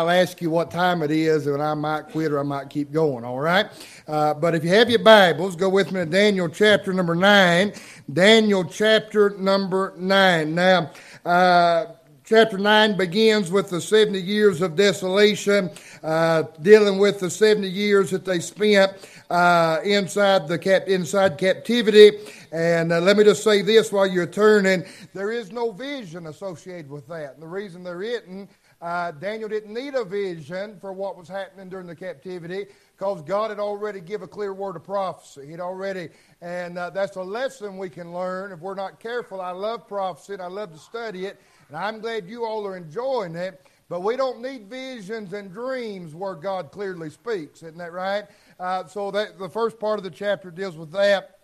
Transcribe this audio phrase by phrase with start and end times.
[0.00, 2.90] I'll ask you what time it is, and I might quit or I might keep
[2.90, 3.66] going, all right?
[4.08, 7.74] Uh, but if you have your Bibles, go with me to Daniel chapter number 9.
[8.10, 10.54] Daniel chapter number 9.
[10.54, 10.90] Now,
[11.26, 11.84] uh,
[12.24, 15.68] chapter 9 begins with the 70 years of desolation,
[16.02, 18.92] uh, dealing with the 70 years that they spent
[19.28, 22.12] uh, inside the cap- inside captivity.
[22.52, 26.90] And uh, let me just say this while you're turning: there is no vision associated
[26.90, 27.34] with that.
[27.34, 28.48] And the reason there isn't
[28.80, 33.50] uh, Daniel didn't need a vision for what was happening during the captivity because God
[33.50, 35.48] had already give a clear word of prophecy.
[35.48, 36.08] He'd already,
[36.40, 39.40] and uh, that's a lesson we can learn if we're not careful.
[39.40, 42.76] I love prophecy and I love to study it, and I'm glad you all are
[42.76, 43.66] enjoying it.
[43.90, 48.24] But we don't need visions and dreams where God clearly speaks, isn't that right?
[48.60, 51.39] Uh, so that the first part of the chapter deals with that.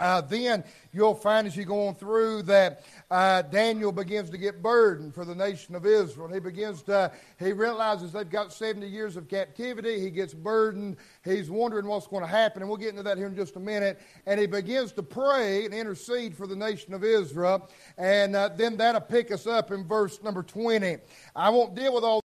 [0.00, 4.60] Uh, then you'll find as you go on through that uh, Daniel begins to get
[4.60, 6.26] burdened for the nation of Israel.
[6.26, 10.00] He begins to, he realizes they've got 70 years of captivity.
[10.00, 10.96] He gets burdened.
[11.24, 12.62] He's wondering what's going to happen.
[12.62, 14.00] And we'll get into that here in just a minute.
[14.26, 17.70] And he begins to pray and intercede for the nation of Israel.
[17.96, 20.96] And uh, then that'll pick us up in verse number 20.
[21.36, 22.23] I won't deal with all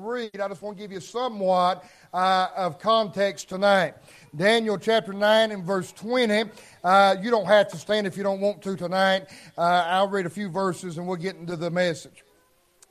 [0.00, 0.40] read.
[0.40, 3.94] I just want to give you somewhat uh, of context tonight.
[4.34, 6.50] Daniel chapter 9 and verse 20.
[6.82, 9.26] Uh, you don't have to stand if you don't want to tonight.
[9.56, 12.24] Uh, I'll read a few verses and we'll get into the message.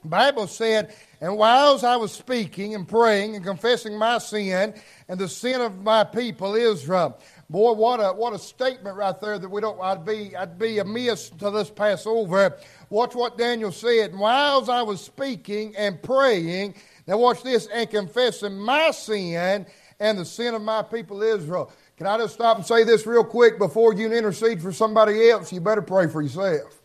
[0.06, 4.74] Bible said, And whilst I was speaking and praying and confessing my sin
[5.08, 9.40] and the sin of my people Israel, boy, what a what a statement right there
[9.40, 9.80] that we don't.
[9.82, 12.58] I'd be I'd be amiss to this Passover.
[12.90, 14.12] Watch what Daniel said.
[14.12, 19.66] And whilst I was speaking and praying now, watch this and confessing my sin
[20.00, 21.72] and the sin of my people Israel.
[21.98, 25.52] Can I just stop and say this real quick before you intercede for somebody else?
[25.52, 26.80] You better pray for yourself.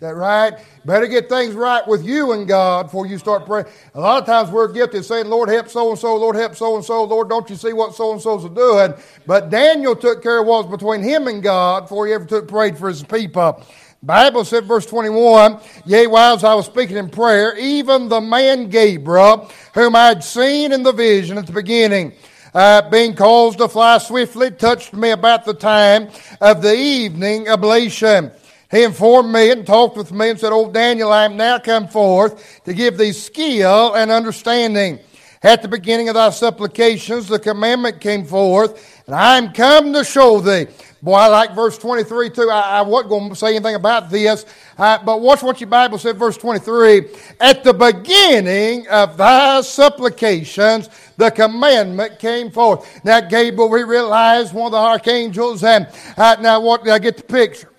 [0.00, 0.52] That right?
[0.84, 3.64] Better get things right with you and God before you start praying.
[3.94, 6.54] A lot of times we're guilty of saying, Lord, help so and so, Lord, help
[6.54, 8.92] so and so, Lord, don't you see what so and so's doing?
[9.26, 12.46] But Daniel took care of what was between him and God before he ever took
[12.46, 13.64] prayed for his people.
[14.02, 19.50] Bible said, verse 21, Yea, whilst I was speaking in prayer, even the man Gabriel,
[19.74, 22.12] whom I had seen in the vision at the beginning,
[22.54, 26.08] uh, being caused to fly swiftly, touched me about the time
[26.40, 28.30] of the evening oblation.
[28.70, 31.88] He informed me and talked with me and said, "Old Daniel, I am now come
[31.88, 34.98] forth to give thee skill and understanding.
[35.42, 40.02] At the beginning of thy supplications, the commandment came forth, and I am come to
[40.02, 40.66] show thee
[41.02, 42.48] Boy, I like verse 23 too.
[42.50, 44.46] I, I wasn't going to say anything about this,
[44.78, 47.08] uh, but watch what your Bible said, verse 23.
[47.38, 53.04] At the beginning of thy supplications, the commandment came forth.
[53.04, 55.86] Now, Gabriel, we realize one of the archangels, and
[56.16, 57.70] uh, now what I get the picture?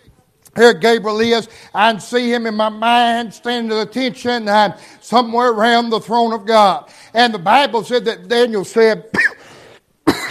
[0.55, 1.47] Here Gabriel is.
[1.73, 6.34] I can see him in my mind standing at attention uh, somewhere around the throne
[6.34, 6.91] of God.
[7.13, 9.05] And the Bible said that Daniel said,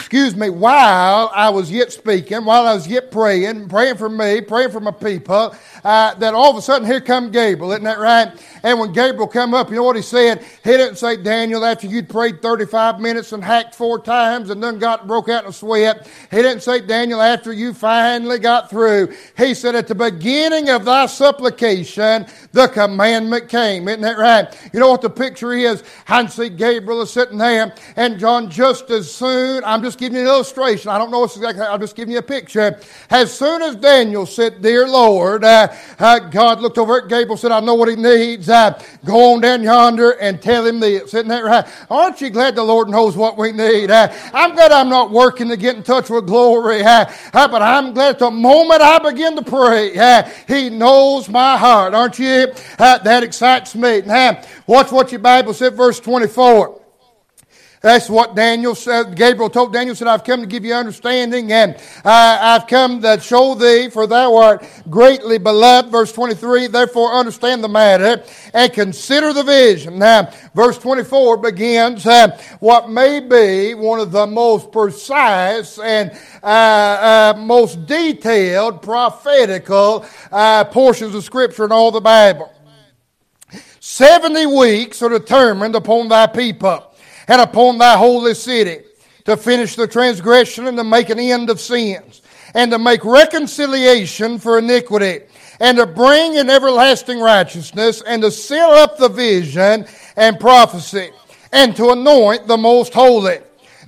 [0.07, 4.41] excuse me, while I was yet speaking, while I was yet praying, praying for me,
[4.41, 5.53] praying for my people,
[5.87, 8.33] uh, that all of a sudden here come Gabriel, isn't that right?
[8.63, 10.45] And when Gabriel come up, you know what he said?
[10.65, 14.79] He didn't say, Daniel, after you'd prayed 35 minutes and hacked four times and then
[14.79, 16.09] got broke out in a sweat.
[16.31, 19.15] He didn't say, Daniel, after you finally got through.
[19.37, 23.89] He said, at the beginning of thy supplication, the commandment came.
[23.89, 24.71] Isn't that right?
[24.73, 25.83] You know what the picture is?
[26.09, 30.17] I see Gabriel is sitting there and John just as soon, I'm just just giving
[30.17, 30.91] you an illustration.
[30.91, 32.79] I don't know what's exactly, I'm just giving you a picture.
[33.09, 35.69] As soon as Daniel said, Dear Lord, uh,
[35.99, 38.49] uh, God looked over at Gabriel said, I know what he needs.
[38.49, 41.15] Uh, go on down yonder and tell him this.
[41.15, 41.67] Isn't that right?
[41.91, 43.91] Aren't you glad the Lord knows what we need?
[43.91, 47.63] Uh, I'm glad I'm not working to get in touch with glory, uh, uh, but
[47.63, 49.93] I'm glad the moment I begin to pray,
[50.49, 51.95] He knows my heart.
[51.95, 52.53] Aren't you?
[52.79, 54.03] that excites me.
[54.03, 56.86] Now, watch what your Bible said, verse 24.
[57.83, 59.15] That's what Daniel said.
[59.15, 63.21] Gabriel told Daniel, said, I've come to give you understanding and uh, I've come to
[63.21, 65.91] show thee, for thou art greatly beloved.
[65.91, 68.23] Verse 23, therefore understand the matter
[68.55, 69.99] and consider the vision.
[69.99, 76.11] Now, verse 24 begins uh, what may be one of the most precise and
[76.43, 82.53] uh, uh most detailed prophetical uh, portions of Scripture in all the Bible.
[83.81, 86.93] 70 weeks are determined upon thy people
[87.29, 88.85] and upon thy holy city
[89.25, 92.23] to finish the transgression and to make an end of sins
[92.55, 95.21] and to make reconciliation for iniquity
[95.61, 99.87] and to bring in everlasting righteousness and to seal up the vision
[100.17, 101.11] and prophecy
[101.53, 103.39] and to anoint the most holy.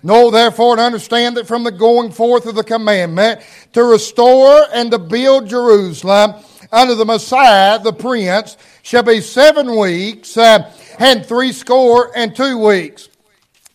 [0.03, 3.41] Know therefore and understand that from the going forth of the commandment
[3.73, 6.35] to restore and to build Jerusalem
[6.71, 10.37] under the Messiah, the Prince, shall be seven weeks.
[10.37, 13.09] Uh, and threescore and two weeks.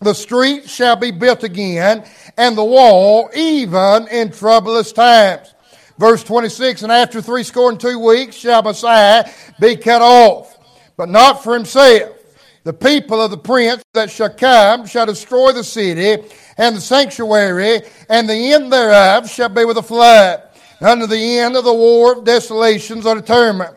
[0.03, 2.03] The street shall be built again,
[2.37, 5.53] and the wall even in troublous times.
[5.97, 9.29] Verse 26, and after threescore and two weeks shall Messiah
[9.61, 10.57] be cut off,
[10.97, 12.17] but not for himself.
[12.63, 16.23] The people of the prince that shall come shall destroy the city
[16.57, 20.43] and the sanctuary, and the end thereof shall be with a flood.
[20.81, 23.75] Unto the end of the war of desolations are determined.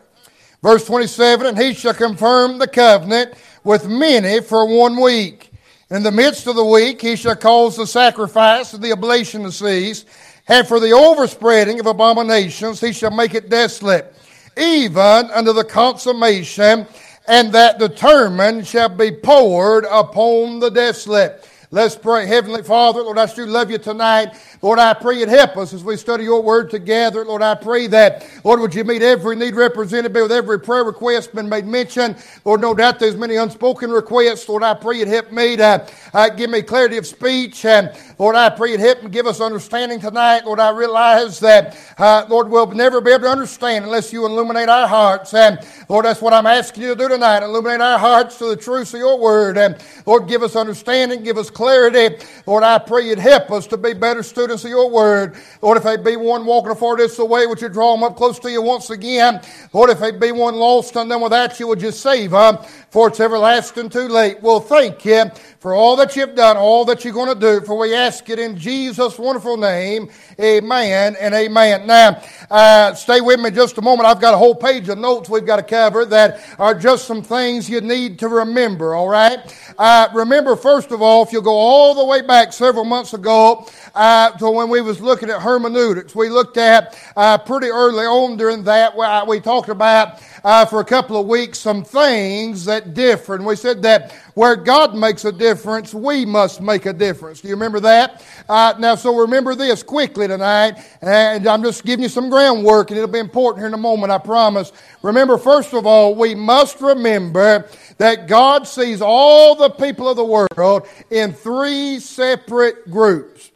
[0.61, 5.51] Verse 27, and he shall confirm the covenant with many for one week.
[5.89, 9.51] In the midst of the week, he shall cause the sacrifice of the oblation to
[9.53, 10.03] cease,
[10.49, 14.13] and for the overspreading of abominations, he shall make it desolate,
[14.57, 16.85] even unto the consummation,
[17.25, 21.47] and that determined shall be poured upon the desolate.
[21.71, 22.25] Let's pray.
[22.25, 24.35] Heavenly Father, Lord, I do love you tonight.
[24.61, 27.23] Lord, I pray you'd help us as we study your word together.
[27.23, 31.35] Lord, I pray that, Lord, would you meet every need represented, with every prayer request
[31.35, 32.15] been made mention.
[32.43, 34.49] Lord, no doubt there's many unspoken requests.
[34.49, 37.65] Lord, I pray you'd help me to uh, give me clarity of speech.
[37.65, 40.45] And Lord, I pray you'd help and give us understanding tonight.
[40.45, 44.69] Lord, I realize that, uh, Lord, we'll never be able to understand unless you illuminate
[44.69, 45.35] our hearts.
[45.35, 47.43] And Lord, that's what I'm asking you to do tonight.
[47.43, 49.57] Illuminate our hearts to the truth of your word.
[49.57, 49.77] And
[50.07, 52.17] Lord, give us understanding, give us clarity.
[52.47, 55.35] Lord, I pray you'd help us to be better students students of your word.
[55.61, 58.39] Lord, if they be one walking afar this way, would you draw them up close
[58.39, 59.41] to you once again?
[59.73, 62.59] Lord, if they be one lost and then without you, would you save them?
[62.89, 64.41] For it's everlasting too late.
[64.41, 65.25] Well, thank you
[65.59, 68.39] for all that you've done, all that you're going to do, for we ask it
[68.39, 70.09] in Jesus' wonderful name.
[70.39, 71.85] Amen and amen.
[71.85, 74.07] Now, uh, stay with me just a moment.
[74.07, 77.21] I've got a whole page of notes we've got to cover that are just some
[77.21, 79.39] things you need to remember, all right?
[79.77, 83.67] Uh, remember, first of all, if you go all the way back several months ago,
[83.97, 86.15] uh, to when we was looking at hermeneutics.
[86.15, 88.95] We looked at uh, pretty early on during that.
[88.95, 93.35] Uh, we talked about uh, for a couple of weeks some things that differ.
[93.35, 97.41] And we said that where God makes a difference, we must make a difference.
[97.41, 98.23] Do you remember that?
[98.47, 100.77] Uh, now, so remember this quickly tonight.
[101.01, 104.11] And I'm just giving you some groundwork, and it'll be important here in a moment,
[104.11, 104.71] I promise.
[105.01, 107.67] Remember, first of all, we must remember
[107.97, 113.51] that God sees all the people of the world in three separate groups.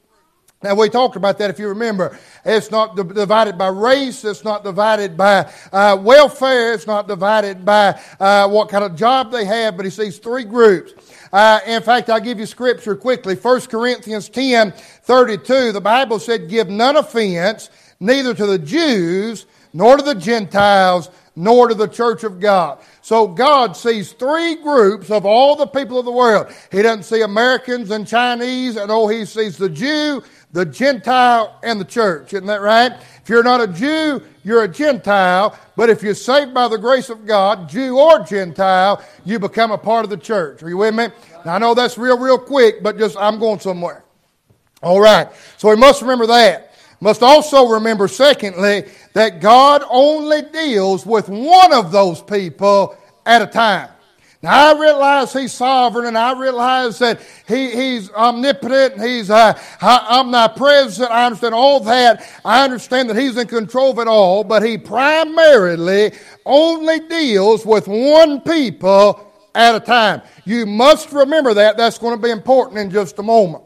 [0.64, 2.20] Now, we talked about that if you remember.
[2.46, 4.24] It's not divided by race.
[4.24, 6.74] It's not divided by uh, welfare.
[6.74, 10.44] It's not divided by uh, what kind of job they have, but he sees three
[10.44, 10.94] groups.
[11.34, 13.36] Uh, in fact, I'll give you scripture quickly.
[13.36, 19.98] 1 Corinthians 10 32, the Bible said, Give none offense, neither to the Jews, nor
[19.98, 22.80] to the Gentiles, nor to the church of God.
[23.02, 26.54] So God sees three groups of all the people of the world.
[26.72, 30.22] He doesn't see Americans and Chinese, and oh, he sees the Jew,
[30.54, 32.34] the Gentile, and the church.
[32.34, 32.92] Isn't that right?
[32.92, 35.58] If you're not a Jew, you're a Gentile.
[35.76, 39.78] But if you're saved by the grace of God, Jew or Gentile, you become a
[39.78, 40.62] part of the church.
[40.64, 41.08] Are you with me?
[41.46, 44.04] Now, I know that's real, real quick, but just I'm going somewhere.
[44.84, 45.28] All right.
[45.58, 46.74] So we must remember that.
[47.00, 48.84] Must also remember, secondly,
[49.14, 52.96] that God only deals with one of those people
[53.26, 53.90] at a time.
[54.44, 59.54] Now, I realize he's sovereign and I realize that he, he's omnipotent, and he's uh,
[59.82, 61.12] omnipresent.
[61.12, 62.28] I understand all that.
[62.44, 66.14] I understand that he's in control of it all, but he primarily
[66.46, 70.24] only deals with one people at a time.
[70.46, 71.78] You must remember that.
[71.78, 73.64] That's going to be important in just a moment.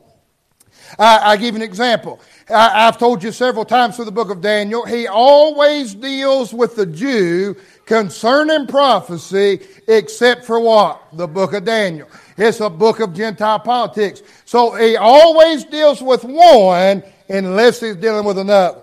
[0.99, 2.19] I, I'll give an example.
[2.49, 6.75] I, have told you several times through the book of Daniel, he always deals with
[6.75, 7.55] the Jew
[7.85, 11.01] concerning prophecy except for what?
[11.13, 12.07] The book of Daniel.
[12.37, 14.21] It's a book of Gentile politics.
[14.45, 18.81] So he always deals with one unless he's dealing with another.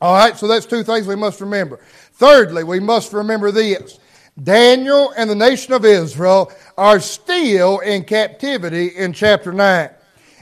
[0.00, 1.80] All right, so that's two things we must remember.
[2.14, 3.98] Thirdly, we must remember this.
[4.42, 9.90] Daniel and the nation of Israel are still in captivity in chapter 9.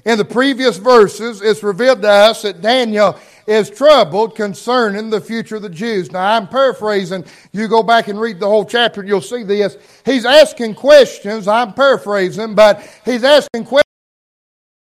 [0.04, 5.56] In the previous verses, it's revealed to us that Daniel is troubled concerning the future
[5.56, 6.10] of the Jews.
[6.10, 7.24] Now, I'm paraphrasing.
[7.52, 9.76] You go back and read the whole chapter you'll see this.
[10.04, 11.48] He's asking questions.
[11.48, 13.82] I'm paraphrasing, but he's asking questions.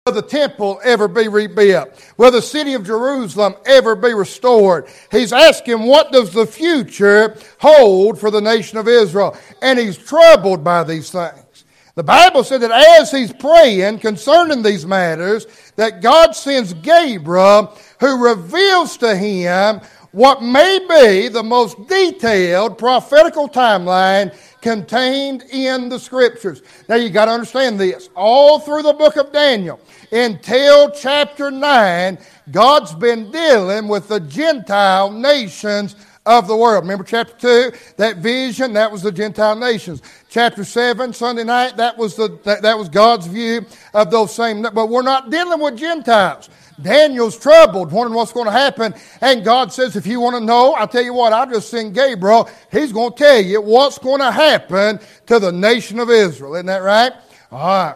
[0.05, 2.13] Will the temple ever be rebuilt?
[2.17, 4.87] Will the city of Jerusalem ever be restored?
[5.11, 9.35] He's asking, what does the future hold for the nation of Israel?
[9.63, 11.65] And he's troubled by these things.
[11.95, 18.23] The Bible said that as he's praying concerning these matters, that God sends Gabriel who
[18.23, 26.61] reveals to him what may be the most detailed prophetical timeline contained in the scriptures.
[26.87, 28.09] Now you got to understand this.
[28.15, 29.79] All through the book of Daniel,
[30.11, 32.17] until chapter 9,
[32.51, 36.83] God's been dealing with the Gentile nations of the world.
[36.83, 37.77] Remember chapter 2?
[37.97, 40.01] That vision, that was the Gentile nations.
[40.35, 44.63] Chapter 7, Sunday night, that was, the, that, that was God's view of those same.
[44.63, 46.49] But we're not dealing with Gentiles.
[46.81, 48.93] Daniel's troubled, wondering what's going to happen.
[49.21, 51.93] And God says, if you want to know, I'll tell you what, I'll just send
[51.95, 52.49] Gabriel.
[52.69, 56.55] He's going to tell you what's going to happen to the nation of Israel.
[56.55, 57.13] Isn't that right?
[57.49, 57.95] All right.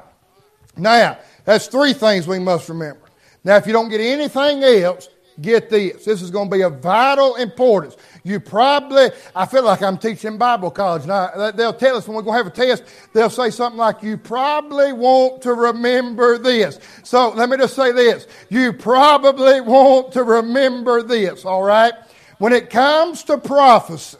[0.77, 3.01] Now, that's three things we must remember.
[3.43, 5.09] Now, if you don't get anything else,
[5.41, 6.05] get this.
[6.05, 7.95] This is going to be of vital importance.
[8.23, 11.05] You probably, I feel like I'm teaching Bible college.
[11.05, 14.03] Now, they'll tell us when we're going to have a test, they'll say something like,
[14.03, 16.79] You probably want to remember this.
[17.03, 18.27] So let me just say this.
[18.49, 21.93] You probably want to remember this, all right?
[22.37, 24.17] When it comes to prophecy,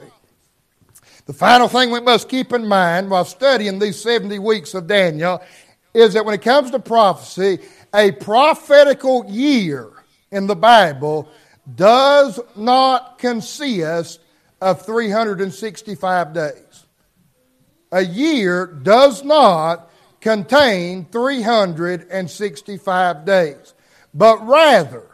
[1.25, 5.41] the final thing we must keep in mind while studying these 70 weeks of Daniel
[5.93, 7.59] is that when it comes to prophecy,
[7.93, 9.91] a prophetical year
[10.31, 11.29] in the Bible
[11.75, 14.21] does not consist
[14.61, 16.85] of 365 days.
[17.91, 19.89] A year does not
[20.21, 23.73] contain 365 days,
[24.13, 25.07] but rather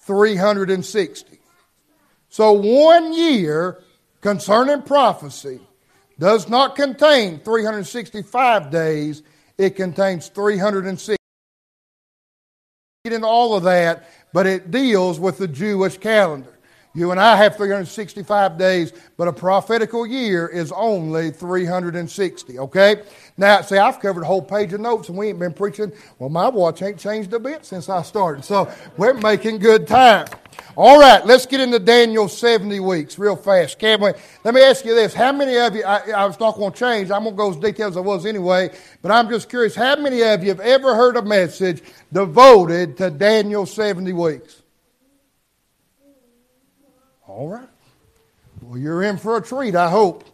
[0.00, 1.38] 360.
[2.30, 3.82] So one year
[4.20, 5.60] concerning prophecy
[6.18, 9.22] does not contain 365 days,
[9.56, 11.17] it contains 360.
[13.04, 16.57] Into all of that but it deals with the Jewish calendar.
[16.94, 23.02] You and I have 365 days, but a prophetical year is only 360, okay?
[23.36, 25.92] Now, see, I've covered a whole page of notes and we ain't been preaching.
[26.18, 30.26] Well, my watch ain't changed a bit since I started, so we're making good time.
[30.76, 33.78] All right, let's get into Daniel's 70 weeks real fast.
[33.78, 34.12] Can we?
[34.44, 35.12] Let me ask you this.
[35.12, 37.50] How many of you, I, I was not going to change, I'm going to go
[37.50, 38.70] as detailed as I was anyway,
[39.02, 43.10] but I'm just curious, how many of you have ever heard a message devoted to
[43.10, 44.57] Daniel's 70 weeks?
[47.38, 47.68] All right.
[48.62, 50.24] Well, you're in for a treat, I hope.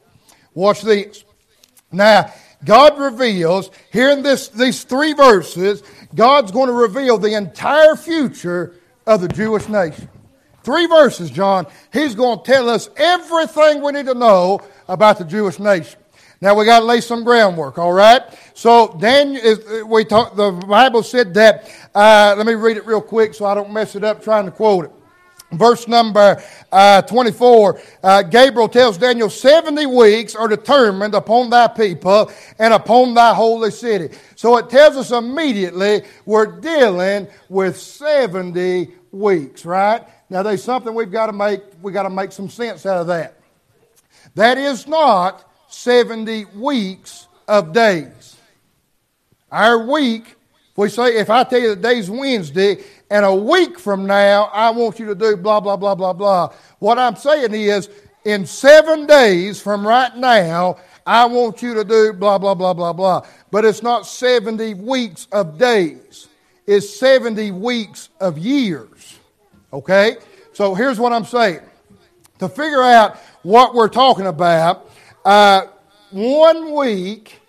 [0.55, 1.23] Watch this.
[1.93, 2.33] Now,
[2.65, 5.83] God reveals, here in this, these three verses,
[6.15, 10.09] God's going to reveal the entire future of the Jewish nation.
[10.63, 11.67] Three verses, John.
[11.93, 16.01] He's going to tell us everything we need to know about the Jewish nation.
[16.41, 18.23] Now we got to lay some groundwork, all right?
[18.55, 21.71] So Daniel, is, we talk, the Bible said that.
[21.95, 24.51] Uh, let me read it real quick so I don't mess it up trying to
[24.51, 24.93] quote it.
[25.59, 26.43] Verse number
[26.73, 33.15] uh, 24, uh, Gabriel tells Daniel, 70 weeks are determined upon thy people and upon
[33.15, 34.15] thy holy city.
[34.37, 40.03] So it tells us immediately we're dealing with 70 weeks, right?
[40.29, 43.07] Now there's something we've got to make, we've got to make some sense out of
[43.09, 43.39] that.
[44.35, 48.37] That is not 70 weeks of days.
[49.51, 50.37] Our week,
[50.73, 54.45] if we say, if I tell you the day's Wednesday, and a week from now,
[54.53, 56.53] I want you to do blah, blah, blah, blah, blah.
[56.79, 57.89] What I'm saying is,
[58.25, 62.93] in seven days from right now, I want you to do blah, blah, blah, blah,
[62.93, 63.27] blah.
[63.51, 66.29] But it's not 70 weeks of days,
[66.67, 69.19] it's 70 weeks of years.
[69.73, 70.17] Okay?
[70.53, 71.61] So here's what I'm saying.
[72.39, 74.91] To figure out what we're talking about,
[75.25, 75.67] uh,
[76.11, 77.41] one week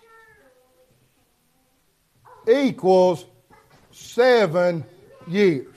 [2.48, 3.24] equals
[3.92, 4.84] seven
[5.26, 5.74] years.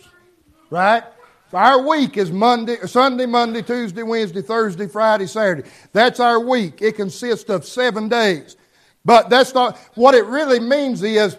[0.69, 1.03] Right?
[1.51, 5.67] Our week is Monday, Sunday, Monday, Tuesday, Wednesday, Thursday, Friday, Saturday.
[5.93, 6.81] That's our week.
[6.81, 8.55] It consists of seven days.
[9.03, 11.37] But that's not what it really means is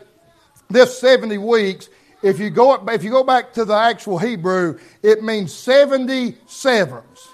[0.68, 1.88] this 70 weeks
[2.22, 6.36] if you go up, if you go back to the actual Hebrew, it means 70
[6.46, 7.28] sevens.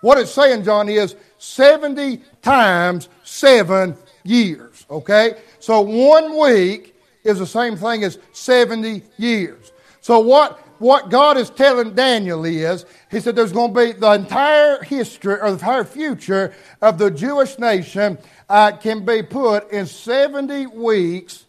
[0.00, 4.86] What it's saying, John, is 70 times seven years.
[4.90, 5.40] Okay?
[5.60, 9.72] So one week is the same thing as 70 years.
[10.04, 14.12] So what what God is telling Daniel is, he said there's going to be the
[14.12, 18.18] entire history or the entire future of the Jewish nation
[18.50, 21.46] uh, can be put in 70 weeks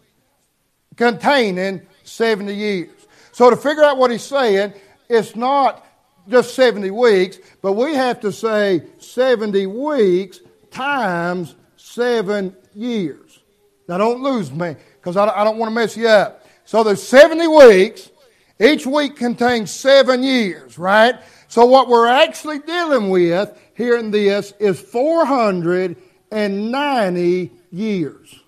[0.95, 3.07] containing 70 years.
[3.33, 4.74] So to figure out what he's saying,
[5.09, 5.85] it's not
[6.29, 10.39] just 70 weeks, but we have to say 70 weeks
[10.71, 13.41] times seven years.
[13.89, 16.45] Now don't lose me because I don't want to mess you up.
[16.63, 18.12] So there's 70 weeks.
[18.59, 21.15] Each week contains seven years, right?
[21.47, 28.39] So what we're actually dealing with here in this is 490 years.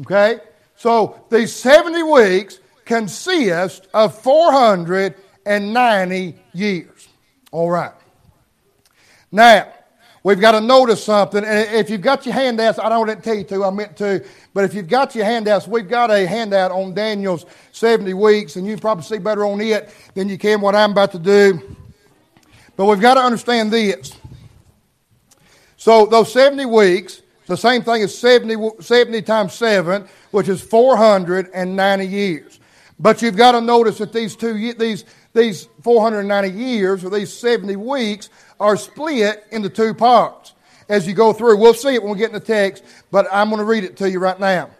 [0.00, 0.38] Okay?
[0.76, 7.08] So these 70 weeks consist of 490 years.
[7.52, 7.92] All right.
[9.30, 9.72] Now,
[10.26, 11.44] we've got to notice something.
[11.44, 13.96] And if you've got your handouts, I don't want to tell you to, I meant
[13.98, 18.56] to, but if you've got your handouts, we've got a handout on Daniel's 70 weeks,
[18.56, 21.76] and you probably see better on it than you can what I'm about to do.
[22.74, 24.14] But we've got to understand this.
[25.76, 32.04] So, those 70 weeks the same thing as 70, 70 times 7, which is 490
[32.04, 32.58] years.
[32.98, 37.76] But you've got to notice that these two these these 490 years or these 70
[37.76, 40.54] weeks are split into two parts
[40.88, 41.58] as you go through.
[41.58, 43.96] We'll see it when we get in the text, but I'm going to read it
[43.98, 44.70] to you right now.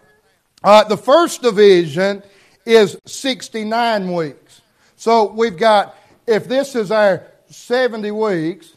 [0.63, 2.23] Uh, the first division
[2.65, 4.63] is 69 weeks.
[4.97, 8.73] So we've got, if this is our 70 weeks,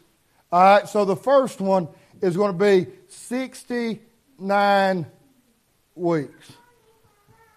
[0.52, 1.88] all right, so the first one
[2.20, 5.06] is going to be 69
[5.94, 6.52] weeks.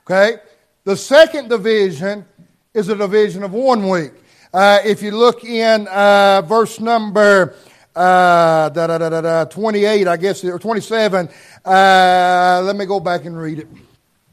[0.05, 0.37] Okay?
[0.83, 2.25] The second division
[2.73, 4.13] is a division of one week.
[4.53, 7.55] Uh, if you look in uh, verse number
[7.95, 11.29] uh, da, da, da, 28, I guess, or 27,
[11.65, 13.67] uh, let me go back and read it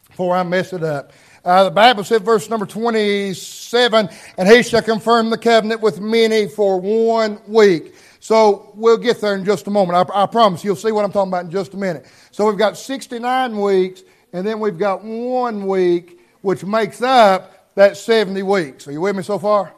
[0.08, 1.12] before I mess it up.
[1.42, 6.48] Uh, the Bible said, verse number 27, and he shall confirm the covenant with many
[6.48, 7.94] for one week.
[8.20, 10.10] So we'll get there in just a moment.
[10.10, 12.04] I, I promise you'll see what I'm talking about in just a minute.
[12.30, 14.02] So we've got 69 weeks,
[14.34, 18.86] and then we've got one week which makes up that 70 weeks.
[18.86, 19.74] Are you with me so far?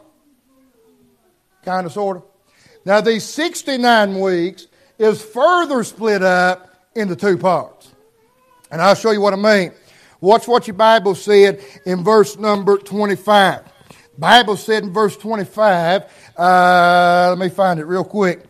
[1.64, 2.24] Kind of, sort of.
[2.84, 4.66] Now, these 69 weeks
[4.98, 7.90] is further split up into two parts.
[8.70, 9.72] And I'll show you what I mean.
[10.20, 13.64] Watch what your Bible said in verse number 25.
[14.18, 16.04] Bible said in verse 25,
[16.36, 18.44] uh, let me find it real quick.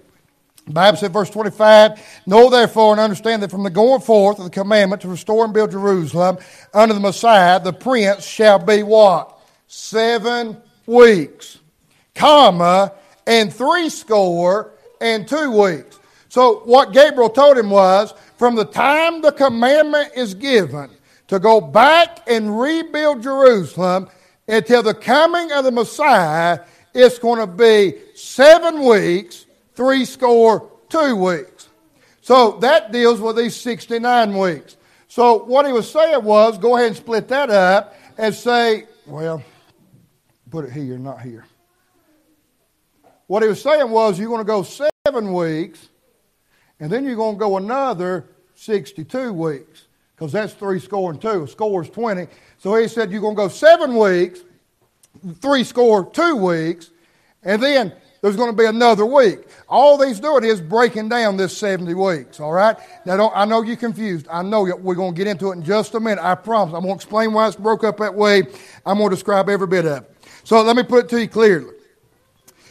[0.69, 4.51] Bible said, verse 25, Know therefore and understand that from the going forth of the
[4.51, 6.39] commandment to restore and build Jerusalem
[6.73, 9.39] under the Messiah, the prince shall be what?
[9.67, 11.59] Seven weeks,
[12.15, 12.93] comma,
[13.27, 15.99] and three score and two weeks.
[16.29, 20.91] So what Gabriel told him was, from the time the commandment is given
[21.29, 24.09] to go back and rebuild Jerusalem
[24.49, 26.61] until the coming of the Messiah,
[26.95, 31.69] it's going to be seven weeks three score two weeks.
[32.21, 34.77] So that deals with these 69 weeks.
[35.09, 39.43] So what he was saying was go ahead and split that up and say, well,
[40.51, 41.45] put it here, not here.
[43.33, 45.89] What he was saying was you're going to go seven weeks,
[46.79, 51.45] and then you're going to go another 62 weeks, because that's three score and two.
[51.45, 52.27] A score is 20.
[52.59, 54.41] So he said you're going to go seven weeks,
[55.41, 56.91] three score two weeks,
[57.43, 59.39] and then there's going to be another week.
[59.67, 62.77] All he's doing is breaking down this 70 weeks, all right?
[63.07, 64.29] Now, I know you're confused.
[64.31, 66.23] I know we're going to get into it in just a minute.
[66.23, 66.75] I promise.
[66.75, 68.43] I'm going to explain why it's broke up that way.
[68.85, 70.17] I'm going to describe every bit of it.
[70.45, 71.77] So let me put it to you clearly.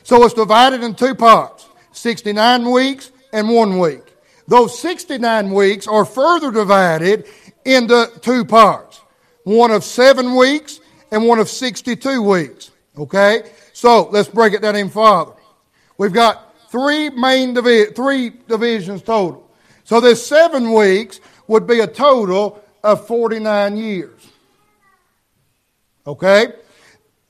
[0.03, 4.13] So it's divided in two parts 69 weeks and one week.
[4.47, 7.25] Those 69 weeks are further divided
[7.65, 9.01] into two parts
[9.43, 10.79] one of seven weeks
[11.11, 12.71] and one of 62 weeks.
[12.97, 13.51] Okay?
[13.73, 15.33] So let's break it down even farther.
[15.97, 19.49] We've got three main divi- three divisions total.
[19.83, 24.27] So this seven weeks would be a total of 49 years.
[26.05, 26.53] Okay?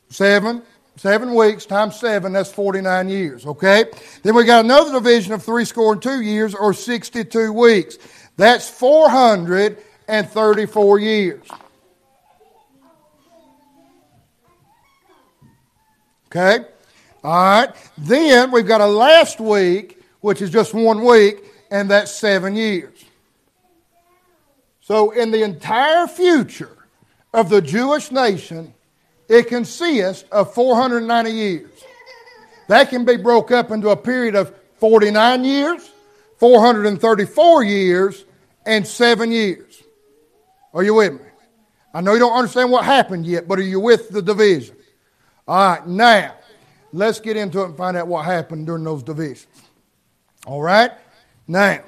[0.09, 0.63] Seven,
[1.01, 3.47] seven weeks times seven, that's 49 years.
[3.47, 3.85] Okay?
[4.21, 7.97] Then we got another division of three score and two years or 62 weeks.
[8.37, 11.43] That's 434 years.
[16.27, 16.59] Okay?
[17.23, 17.69] All right.
[17.97, 23.03] Then we've got a last week, which is just one week, and that's seven years.
[24.81, 26.77] So, in the entire future
[27.33, 28.75] of the Jewish nation,
[29.31, 31.71] it consists of 490 years.
[32.67, 35.89] That can be broke up into a period of 49 years,
[36.37, 38.25] 434 years,
[38.65, 39.83] and seven years.
[40.73, 41.27] Are you with me?
[41.93, 44.75] I know you don't understand what happened yet, but are you with the division?
[45.47, 46.35] All right, now,
[46.91, 49.47] let's get into it and find out what happened during those divisions.
[50.45, 50.91] All right?
[51.47, 51.79] Now,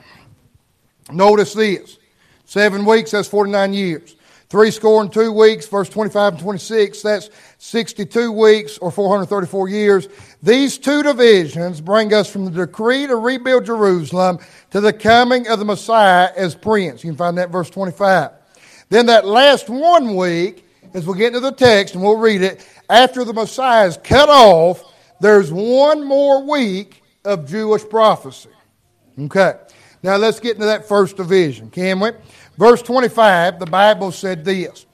[1.12, 1.97] notice this.
[2.45, 4.15] Seven weeks, that's 49 years.
[4.53, 10.07] Three score and two weeks, verse 25 and 26, that's 62 weeks or 434 years.
[10.43, 14.37] These two divisions bring us from the decree to rebuild Jerusalem
[14.69, 17.03] to the coming of the Messiah as prince.
[17.03, 18.29] You can find that verse 25.
[18.89, 22.63] Then that last one week, as we get into the text and we'll read it,
[22.91, 24.83] after the Messiah is cut off,
[25.19, 28.49] there's one more week of Jewish prophecy.
[29.19, 29.53] Okay.
[30.03, 32.11] Now let's get into that first division, can we?
[32.57, 34.85] Verse 25, the Bible said this.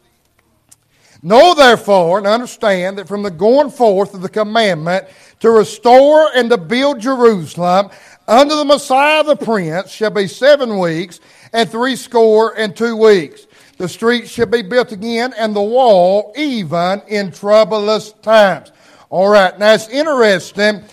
[1.21, 5.05] Know therefore and understand that from the going forth of the commandment
[5.41, 7.89] to restore and to build Jerusalem
[8.27, 11.19] under the Messiah the Prince shall be seven weeks
[11.51, 13.47] and threescore and two weeks.
[13.77, 18.71] The streets shall be built again and the wall even in troublous times.
[19.09, 20.83] All right, now it's interesting.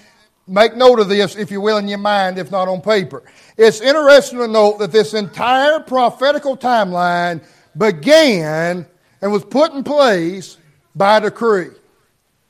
[0.48, 3.22] make note of this, if you will, in your mind, if not on paper.
[3.56, 7.42] It's interesting to note that this entire prophetical timeline
[7.76, 8.86] began
[9.22, 10.58] and was put in place
[10.94, 11.70] by decree.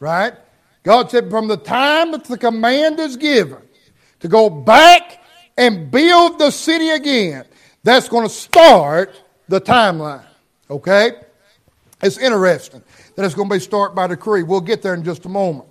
[0.01, 0.35] Right?
[0.83, 3.63] God said, from the time that the command is given
[4.21, 5.23] to go back
[5.57, 7.45] and build the city again,
[7.83, 10.25] that's going to start the timeline.
[10.71, 11.13] Okay?
[12.03, 12.83] It's interesting
[13.15, 14.43] that it's going to be start by decree.
[14.43, 15.69] We'll get there in just a moment.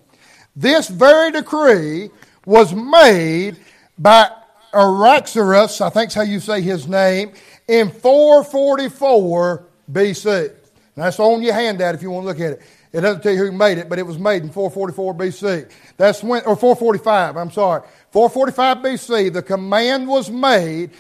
[0.56, 2.10] This very decree
[2.45, 3.58] was made
[3.98, 4.32] by
[4.76, 7.32] Araxarchus, I think that's how you say his name,
[7.68, 10.52] in 444 BC.
[10.96, 12.62] that's on your handout if you want to look at it.
[12.92, 15.72] It doesn't tell you who made it, but it was made in 444 BC.
[15.98, 17.82] That's when, or 445, I'm sorry.
[18.12, 20.92] 445 BC, the command was made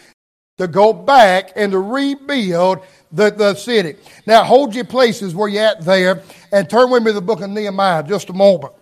[0.57, 2.79] to go back and to rebuild
[3.11, 3.95] the, the city.
[4.25, 7.41] Now, hold your places where you're at there and turn with me to the book
[7.41, 8.73] of Nehemiah just a moment.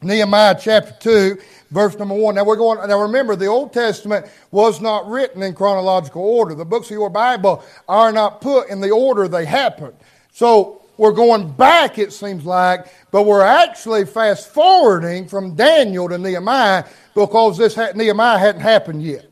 [0.00, 1.38] Nehemiah chapter 2,
[1.70, 2.34] verse number 1.
[2.34, 6.54] Now, we're going, now remember, the Old Testament was not written in chronological order.
[6.54, 9.94] The books of your Bible are not put in the order they happened.
[10.32, 16.18] So, we're going back, it seems like, but we're actually fast forwarding from Daniel to
[16.18, 19.30] Nehemiah because this ha- Nehemiah hadn't happened yet.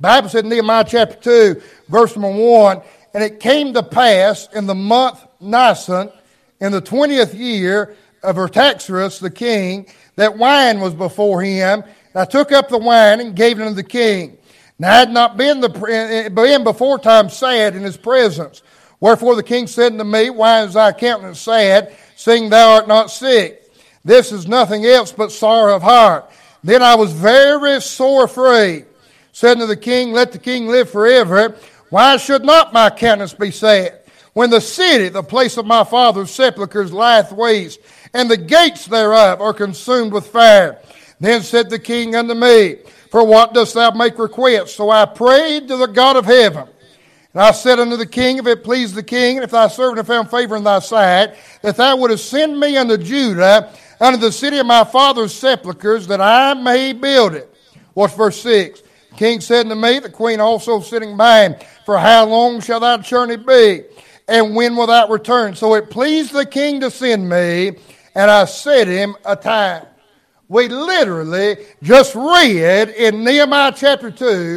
[0.00, 2.82] Bible said in Nehemiah chapter 2, verse number 1,
[3.14, 6.10] and it came to pass in the month Nisan,
[6.60, 9.86] in the 20th year of Artaxerxes the king,
[10.20, 11.82] that wine was before him.
[12.14, 14.36] I took up the wine and gave it unto the king.
[14.78, 18.62] Now I had not been, the, eh, been before time sad in his presence.
[19.00, 23.10] Wherefore the king said unto me, Why is thy countenance sad, seeing thou art not
[23.10, 23.72] sick?
[24.04, 26.30] This is nothing else but sorrow of heart.
[26.62, 28.84] Then I was very sore afraid.
[29.32, 31.56] Said unto the king, Let the king live forever.
[31.88, 33.99] Why should not my countenance be sad?
[34.32, 37.80] When the city, the place of my father's sepulchres, lieth waste,
[38.14, 40.78] and the gates thereof are consumed with fire.
[41.18, 42.76] Then said the king unto me,
[43.10, 44.76] For what dost thou make request?
[44.76, 46.68] So I prayed to the God of heaven.
[47.32, 49.98] And I said unto the king, If it please the king, and if thy servant
[49.98, 54.32] have found favor in thy sight, that thou wouldest send me unto Judah, unto the
[54.32, 57.54] city of my father's sepulchres, that I may build it.
[57.94, 58.82] What's verse 6?
[59.10, 62.80] The king said unto me, the queen also sitting by him, For how long shall
[62.80, 63.84] thy journey be?
[64.30, 65.56] And when will that return?
[65.56, 67.72] So it pleased the king to send me,
[68.14, 69.86] and I set him a time.
[70.48, 74.56] We literally just read in Nehemiah chapter 2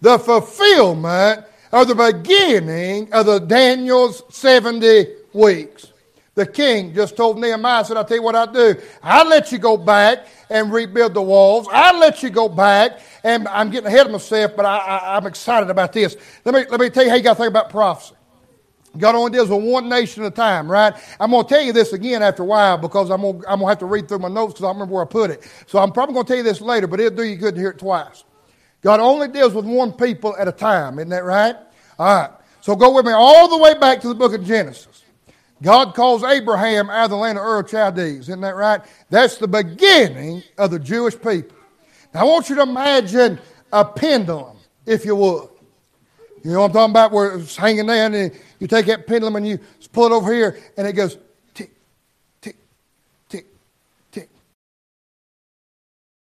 [0.00, 5.92] the fulfillment of the beginning of the Daniel's 70 weeks.
[6.34, 8.74] The king just told Nehemiah, said, I'll tell you what I'll do.
[9.00, 11.68] I'll let you go back and rebuild the walls.
[11.70, 12.98] I'll let you go back.
[13.22, 16.16] And I'm getting ahead of myself, but I, am excited about this.
[16.44, 18.15] Let me, let me tell you how you got to think about prophecy.
[18.98, 20.94] God only deals with one nation at a time, right?
[21.18, 23.58] I'm going to tell you this again after a while because I'm going, to, I'm
[23.58, 25.48] going to have to read through my notes because I remember where I put it.
[25.66, 27.60] So I'm probably going to tell you this later, but it'll do you good to
[27.60, 28.24] hear it twice.
[28.82, 31.56] God only deals with one people at a time, isn't that right?
[31.98, 32.30] All right.
[32.60, 35.04] So go with me all the way back to the book of Genesis.
[35.62, 38.82] God calls Abraham out of the land of Ur of Chaldees, isn't that right?
[39.08, 41.56] That's the beginning of the Jewish people.
[42.12, 43.38] Now I want you to imagine
[43.72, 45.48] a pendulum, if you would.
[46.46, 47.10] You know what I'm talking about?
[47.10, 48.30] Where it's hanging down, and
[48.60, 49.58] you take that pendulum and you
[49.92, 51.18] pull it over here, and it goes
[51.54, 51.72] tick,
[52.40, 52.54] tick,
[53.28, 53.46] tick,
[54.12, 54.28] tick.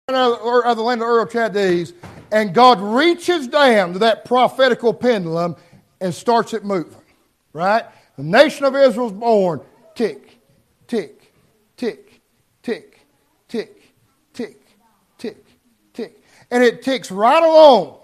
[0.10, 1.94] Out of the land of Ur of Chaldees,
[2.32, 5.58] and God reaches down to that prophetical pendulum
[6.02, 6.98] and starts it moving.
[7.54, 7.86] Right?
[8.18, 9.62] The nation of Israel is born.
[9.94, 10.40] Tick,
[10.88, 11.32] tick,
[11.78, 12.20] tick,
[12.64, 13.00] tick,
[13.48, 13.94] tick,
[14.34, 14.60] tick,
[15.20, 15.46] tick,
[15.94, 16.24] tick.
[16.50, 18.00] And it ticks right along.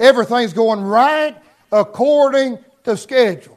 [0.00, 1.36] Everything's going right
[1.72, 3.56] according to schedule.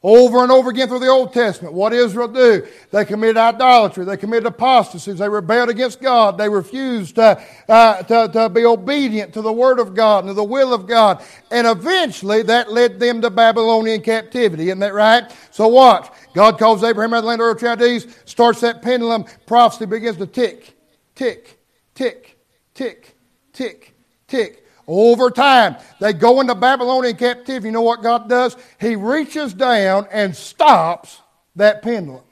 [0.00, 2.64] Over and over again through the Old Testament, what Israel do?
[2.92, 4.04] They committed idolatry.
[4.04, 5.12] They committed apostasy.
[5.12, 6.38] They rebelled against God.
[6.38, 10.34] They refused to, uh, to, to be obedient to the Word of God and to
[10.34, 11.24] the will of God.
[11.50, 14.68] And eventually that led them to Babylonian captivity.
[14.68, 15.24] Isn't that right?
[15.50, 16.08] So watch.
[16.32, 19.24] God calls Abraham out of the land of Chaldees, starts that pendulum.
[19.46, 20.76] Prophecy begins to tick,
[21.16, 21.58] tick,
[21.96, 22.38] tick,
[22.72, 23.16] tick,
[23.52, 23.96] tick,
[24.28, 24.64] tick.
[24.90, 27.68] Over time, they go into Babylonian captivity.
[27.68, 28.56] You know what God does?
[28.80, 31.20] He reaches down and stops
[31.56, 32.22] that pendulum.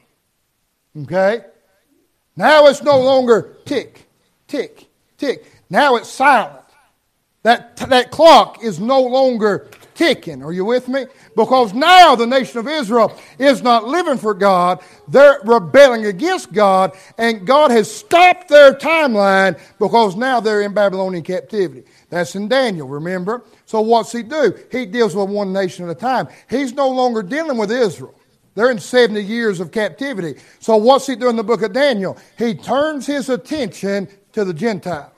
[1.03, 1.43] Okay?
[2.35, 4.09] Now it's no longer tick,
[4.49, 4.89] tick,
[5.19, 5.45] tick.
[5.69, 6.63] Now it's silent.
[7.43, 10.43] That, that clock is no longer ticking.
[10.43, 11.07] Are you with me?
[11.37, 14.81] Because now the nation of Israel is not living for God.
[15.09, 21.23] They're rebelling against God, and God has stopped their timeline because now they're in Babylonian
[21.23, 21.85] captivity.
[22.09, 23.45] That's in Daniel, remember?
[23.65, 24.57] So what's he do?
[24.71, 26.29] He deals with one nation at a time.
[26.49, 28.15] He's no longer dealing with Israel.
[28.55, 30.41] They're in 70 years of captivity.
[30.61, 32.17] So what's he do in the book of Daniel?
[32.39, 35.13] He turns his attention to the Gentiles.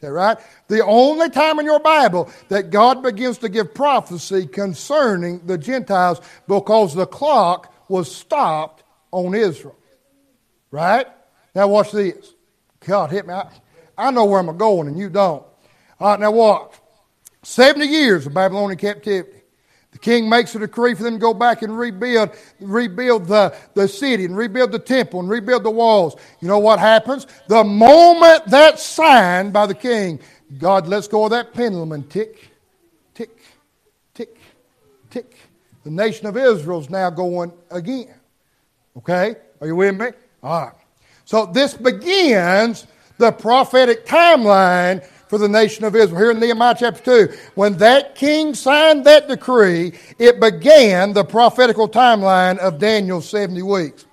[0.00, 0.36] That right?
[0.68, 6.20] The only time in your Bible that God begins to give prophecy concerning the Gentiles
[6.46, 9.76] because the clock was stopped on Israel.
[10.70, 11.06] Right?
[11.54, 12.34] Now watch this.
[12.80, 13.32] God hit me.
[13.32, 13.48] I,
[13.96, 15.44] I know where I'm going and you don't.
[15.98, 16.74] All right, now watch.
[17.42, 19.36] 70 years of Babylonian captivity.
[19.92, 22.30] The king makes a decree for them to go back and rebuild,
[22.60, 26.16] rebuild the, the city and rebuild the temple and rebuild the walls.
[26.40, 27.26] You know what happens?
[27.48, 30.20] The moment that's signed by the king,
[30.58, 32.50] God lets go of that pendulum and tick,
[33.14, 33.38] tick,
[34.12, 34.36] tick,
[35.08, 35.34] tick.
[35.84, 38.14] The nation of Israel is now going again.
[38.98, 39.36] Okay?
[39.62, 40.08] Are you with me?
[40.42, 40.74] All right.
[41.24, 46.20] So this begins the prophetic timeline for the nation of Israel.
[46.20, 51.88] Here in Nehemiah chapter 2, when that king signed that decree, it began the prophetical
[51.88, 54.06] timeline of Daniel's 70 weeks.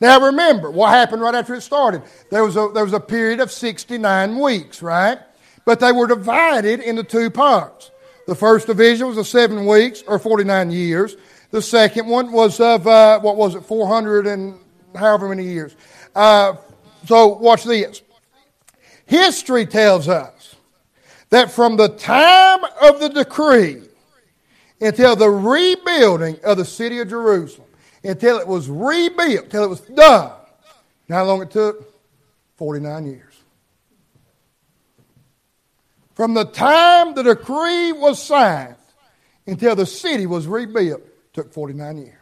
[0.00, 2.02] Now remember, what happened right after it started?
[2.30, 5.18] There was a, there was a period of 69 weeks, right?
[5.64, 7.90] But they were divided into two parts.
[8.26, 11.16] The first division was of seven weeks, or 49 years.
[11.50, 14.58] The second one was of, uh, what was it, 400 and
[14.94, 15.76] however many years.
[16.14, 16.56] Uh,
[17.06, 18.02] so watch this.
[19.06, 20.35] History tells us
[21.30, 23.82] that from the time of the decree
[24.80, 27.68] until the rebuilding of the city of Jerusalem,
[28.04, 30.32] until it was rebuilt, until it was done,
[31.08, 31.92] how long it took?
[32.56, 33.34] 49 years.
[36.14, 38.76] From the time the decree was signed
[39.46, 42.12] until the city was rebuilt, took 49 years.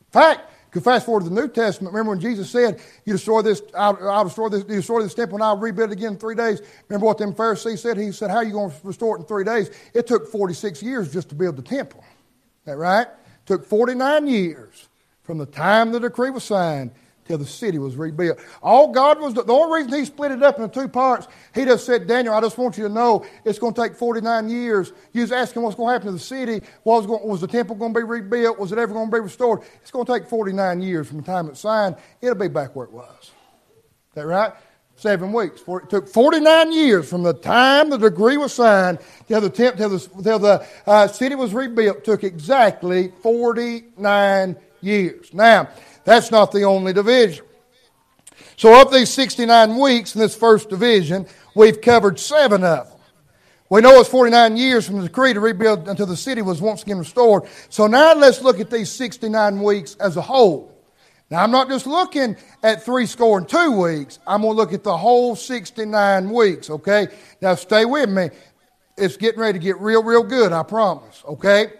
[0.00, 0.42] In fact,
[0.76, 1.92] you fast forward to the New Testament.
[1.92, 5.36] Remember when Jesus said, "You destroy this, I'll, I'll destroy this, you destroy this temple,
[5.36, 7.96] and I'll rebuild it again in three days." Remember what them Pharisees said?
[7.96, 10.82] He said, "How are you going to restore it in three days?" It took forty-six
[10.82, 12.00] years just to build the temple.
[12.00, 13.06] Is that right?
[13.06, 14.88] It took forty-nine years
[15.22, 16.92] from the time the decree was signed
[17.26, 18.38] till the city was rebuilt.
[18.62, 21.86] All God was, the only reason he split it up into two parts, he just
[21.86, 24.92] said, Daniel, I just want you to know it's going to take 49 years.
[25.12, 26.62] You was asking what's going to happen to the city.
[26.84, 28.58] Was, going, was the temple going to be rebuilt?
[28.58, 29.60] Was it ever going to be restored?
[29.82, 31.96] It's going to take 49 years from the time it's signed.
[32.20, 33.06] It'll be back where it was.
[33.20, 33.30] Is
[34.14, 34.52] that right?
[34.98, 35.62] Seven weeks.
[35.66, 39.90] It took 49 years from the time the decree was signed till the, temp, till
[39.90, 41.98] the, till the uh, city was rebuilt.
[41.98, 45.34] It took exactly 49 years.
[45.34, 45.68] Now,
[46.06, 47.44] that's not the only division.
[48.56, 52.98] So, of these 69 weeks in this first division, we've covered seven of them.
[53.68, 56.84] We know it's 49 years from the decree to rebuild until the city was once
[56.84, 57.42] again restored.
[57.68, 60.72] So now let's look at these 69 weeks as a whole.
[61.28, 64.20] Now, I'm not just looking at three score and two weeks.
[64.28, 67.08] I'm going to look at the whole 69 weeks, okay?
[67.42, 68.30] Now, stay with me.
[68.96, 71.72] It's getting ready to get real, real good, I promise, okay?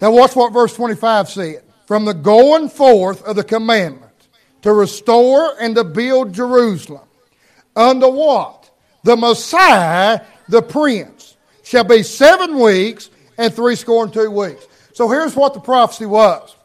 [0.00, 4.12] Now, watch what verse 25 said from the going forth of the commandment
[4.62, 7.06] to restore and to build Jerusalem.
[7.74, 8.70] Under what?
[9.04, 14.66] The Messiah, the Prince, shall be seven weeks and three score and two weeks.
[14.92, 16.56] So here's what the prophecy was.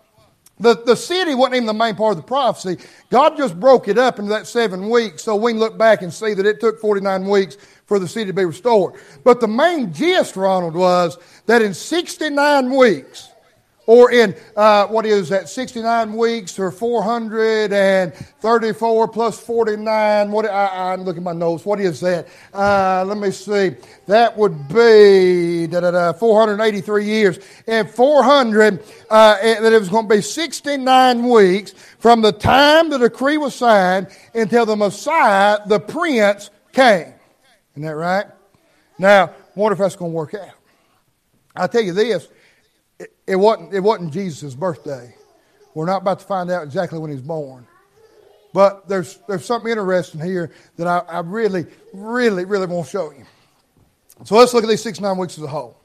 [0.60, 2.78] The, the city wasn't even the main part of the prophecy.
[3.10, 6.14] God just broke it up into that seven weeks so we can look back and
[6.14, 7.58] see that it took 49 weeks
[7.88, 8.94] for the city to be restored.
[9.24, 13.31] But the main gist, Ronald, was that in 69 weeks,
[13.92, 20.32] or in, uh, what is that, 69 weeks or 434 plus 49.
[20.32, 21.66] What, I, I look at my notes.
[21.66, 22.26] What is that?
[22.54, 23.76] Uh, let me see.
[24.08, 27.38] That would be da, da, da, 483 years.
[27.68, 32.98] And 400, uh, that it was going to be 69 weeks from the time the
[32.98, 37.14] decree was signed until the Messiah, the Prince, came.
[37.74, 38.28] Isn't that right?
[38.98, 40.56] Now, wonder if that's going to work out?
[41.58, 42.30] I'll tell you this
[43.32, 45.16] it wasn't, it wasn't Jesus' birthday.
[45.74, 47.66] We're not about to find out exactly when he's born.
[48.54, 53.12] But there's, there's something interesting here that I, I really, really, really want to show
[53.12, 53.24] you.
[54.26, 55.78] So let's look at these six, nine weeks as a whole.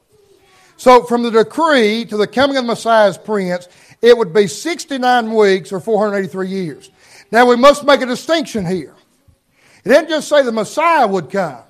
[0.75, 3.69] So from the decree to the coming of the Messiah's prince,
[4.01, 6.91] it would be 69 weeks or 483 years.
[7.31, 8.93] Now we must make a distinction here.
[9.85, 11.63] It didn't just say the Messiah would come.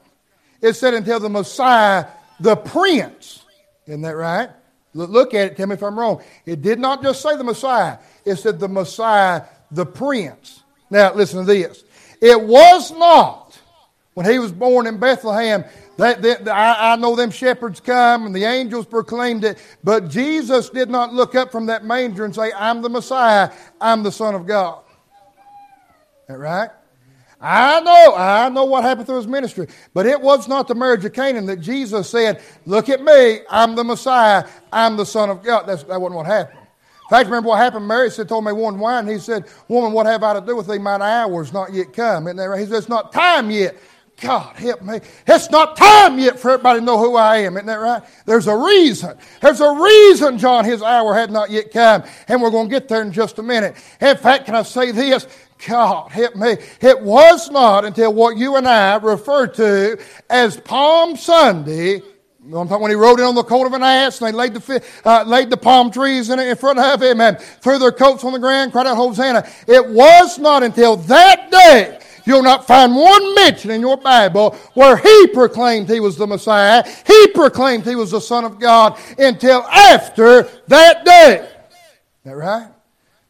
[0.59, 2.07] It said until the Messiah,
[2.39, 3.43] the prince.
[3.85, 4.49] Isn't that right?
[4.93, 6.23] Look at it, tell me if I'm wrong.
[6.45, 10.63] It did not just say the Messiah, it said the Messiah, the Prince.
[10.89, 11.84] Now, listen to this.
[12.21, 13.60] It was not
[14.13, 15.63] when he was born in Bethlehem
[15.97, 20.69] that, that, I, I, know them shepherds come and the angels proclaimed it, but Jesus
[20.69, 24.36] did not look up from that manger and say, I'm the Messiah, I'm the Son
[24.36, 24.84] of God.
[26.21, 26.69] Is that right?
[27.39, 29.67] I know, I know what happened through his ministry.
[29.93, 33.76] But it was not the marriage of Canaan that Jesus said, Look at me, I'm
[33.76, 35.63] the Messiah, I'm the Son of God.
[35.67, 36.60] That's, that wasn't what happened.
[36.60, 37.88] In fact, remember what happened?
[37.88, 39.08] Mary said, told me one wine.
[39.08, 40.78] He said, Woman, what have I to do with thee?
[40.78, 42.28] Mine hour is not yet come.
[42.28, 42.39] And?
[42.60, 43.78] He said, It's not time yet.
[44.19, 44.99] God help me.
[45.27, 47.56] It's not time yet for everybody to know who I am.
[47.56, 48.01] Isn't that right?
[48.25, 49.15] There's a reason.
[49.41, 52.03] There's a reason, John, his hour had not yet come.
[52.27, 53.75] And we're going to get there in just a minute.
[54.01, 55.27] In fact, can I say this?
[55.67, 56.58] God help me.
[56.82, 59.99] It was not until what you and I refer to
[60.30, 62.01] as Palm Sunday
[62.39, 65.23] when he rode in on the colt of an ass, and they laid the, uh,
[65.27, 68.39] laid the palm trees in, in front of him and threw their coats on the
[68.39, 69.45] ground, cried out, Hosanna.
[69.67, 74.97] It was not until that day You'll not find one mention in your Bible where
[74.97, 76.83] he proclaimed he was the Messiah.
[77.05, 81.37] He proclaimed he was the Son of God until after that day.
[81.37, 82.67] Is that right?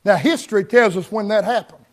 [0.03, 1.85] Now, history tells us when that happened.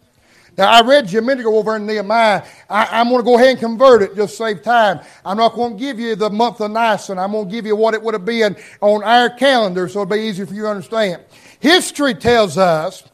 [0.56, 2.42] Now, I read you a minute ago over in Nehemiah.
[2.70, 5.00] I, am going to go ahead and convert it, just save time.
[5.26, 7.18] I'm not going to give you the month of Nisan.
[7.18, 10.16] I'm going to give you what it would have been on our calendar so it'll
[10.16, 11.22] be easier for you to understand.
[11.60, 13.04] History tells us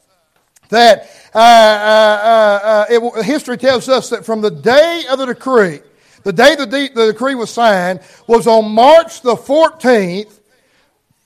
[0.70, 5.80] that uh, uh, uh, it, history tells us that from the day of the decree,
[6.22, 10.40] the day the, de- the decree was signed was on March the 14th,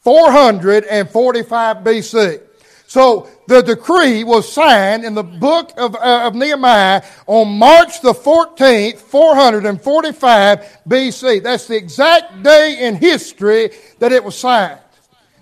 [0.03, 2.41] 445 BC.
[2.87, 8.13] So the decree was signed in the book of, uh, of, Nehemiah on March the
[8.13, 11.43] 14th, 445 BC.
[11.43, 14.79] That's the exact day in history that it was signed.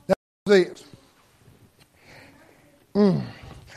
[0.07, 0.85] That's this.
[2.95, 3.23] Mm.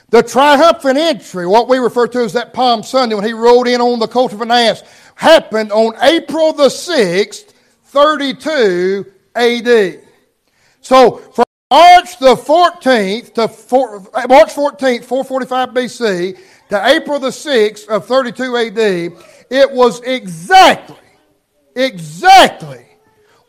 [0.09, 3.81] The triumphant entry, what we refer to as that Palm Sunday when he rode in
[3.81, 4.83] on the colt of an ass,
[5.15, 7.53] happened on April the 6th,
[7.85, 10.01] 32 AD.
[10.81, 16.37] So from March the 14th to four, March 14th, 445 BC
[16.69, 18.77] to April the 6th of 32 AD,
[19.49, 20.97] it was exactly,
[21.75, 22.85] exactly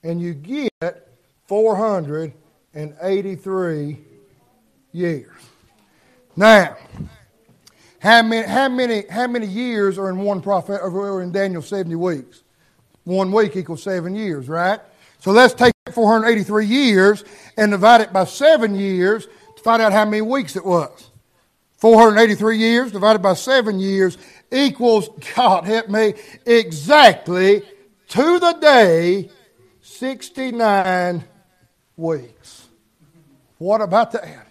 [0.04, 1.10] and you get
[1.48, 4.00] 483
[4.94, 5.36] years.
[6.38, 6.78] Now,
[8.00, 11.94] how many, how many, how many years are in one prophet, or in Daniel 70
[11.96, 12.44] weeks?
[13.04, 14.80] One week equals seven years, right?
[15.20, 17.26] So let's take 483 years
[17.58, 19.28] and divide it by seven years
[19.64, 21.10] find out how many weeks it was.
[21.78, 24.18] 483 years divided by seven years
[24.52, 26.14] equals, God help me,
[26.46, 27.64] exactly
[28.10, 29.30] to the day
[29.82, 31.24] 69
[31.98, 32.68] weeks.
[33.58, 34.48] What about that?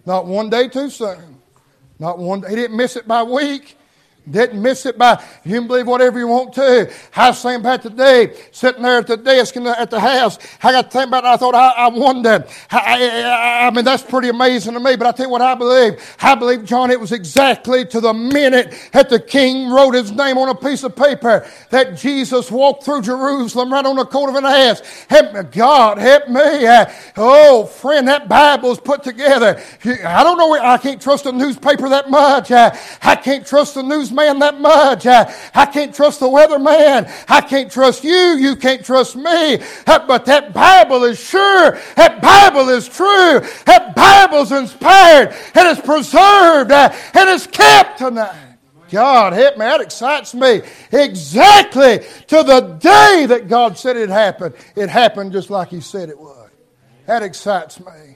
[0.06, 1.40] Not one day too soon.
[1.98, 2.42] Not one.
[2.48, 3.76] He didn't miss it by week.
[4.30, 6.92] Didn't miss it by, you can believe whatever you want to.
[7.16, 10.38] I was thinking about today, sitting there at the desk the, at the house.
[10.62, 11.28] I got to think about it.
[11.28, 12.46] I thought, I, I wonder.
[12.70, 15.54] I, I, I, mean, that's pretty amazing to me, but I tell you what I
[15.54, 16.16] believe.
[16.20, 20.38] I believe, John, it was exactly to the minute that the king wrote his name
[20.38, 24.36] on a piece of paper that Jesus walked through Jerusalem right on the coat of
[24.36, 24.80] an ass.
[25.08, 26.68] Help me, God, help me.
[27.16, 29.60] Oh, friend, that Bible's put together.
[29.84, 32.50] I don't know, I can't trust a newspaper that much.
[32.52, 35.06] I can't trust the newsman that much.
[35.06, 37.10] Uh, I can't trust the weatherman.
[37.28, 38.10] I can't trust you.
[38.10, 39.58] You can't trust me.
[39.86, 41.78] Uh, but that Bible is sure.
[41.96, 43.40] That Bible is true.
[43.66, 48.56] That Bible's inspired and it's preserved uh, and it's kept tonight.
[48.90, 49.64] God help me.
[49.64, 50.62] That excites me.
[50.92, 54.54] Exactly to the day that God said it happened.
[54.76, 56.50] It happened just like He said it would.
[57.06, 58.09] That excites me.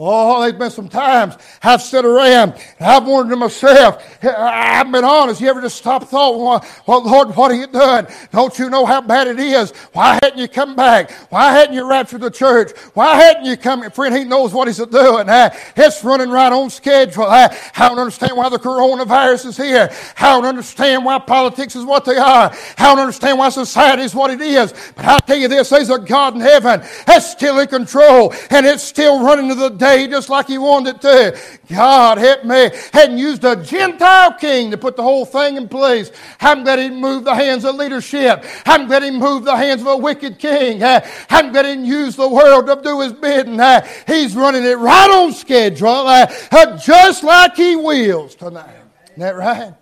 [0.00, 5.02] Oh, there's been some times I've sat around and I've wondered to myself, I've been
[5.02, 8.06] honest, you ever just stop thought, well, Lord, what are you doing?
[8.30, 9.72] Don't you know how bad it is?
[9.94, 11.10] Why hadn't you come back?
[11.30, 12.78] Why hadn't you raptured the church?
[12.94, 13.90] Why hadn't you come?
[13.90, 15.26] Friend, he knows what he's doing.
[15.28, 17.24] It's running right on schedule.
[17.24, 19.90] I don't understand why the coronavirus is here.
[20.16, 22.52] I don't understand why politics is what they are.
[22.78, 24.72] I don't understand why society is what it is.
[24.94, 28.64] But I'll tell you this, there's a God in heaven that's still in control and
[28.64, 31.38] it's still running to the day just like he wanted it to.
[31.68, 32.70] God help me.
[32.92, 36.10] Hadn't used a Gentile king to put the whole thing in place.
[36.40, 38.44] I'm glad he moved the hands of leadership.
[38.66, 40.82] I'm glad he moved the hands of a wicked king.
[40.82, 43.60] I'm glad he used the world to do his bidding.
[43.60, 48.76] Eh, he's running it right on schedule, eh, uh, just like he wills tonight.
[49.10, 49.74] Isn't that right?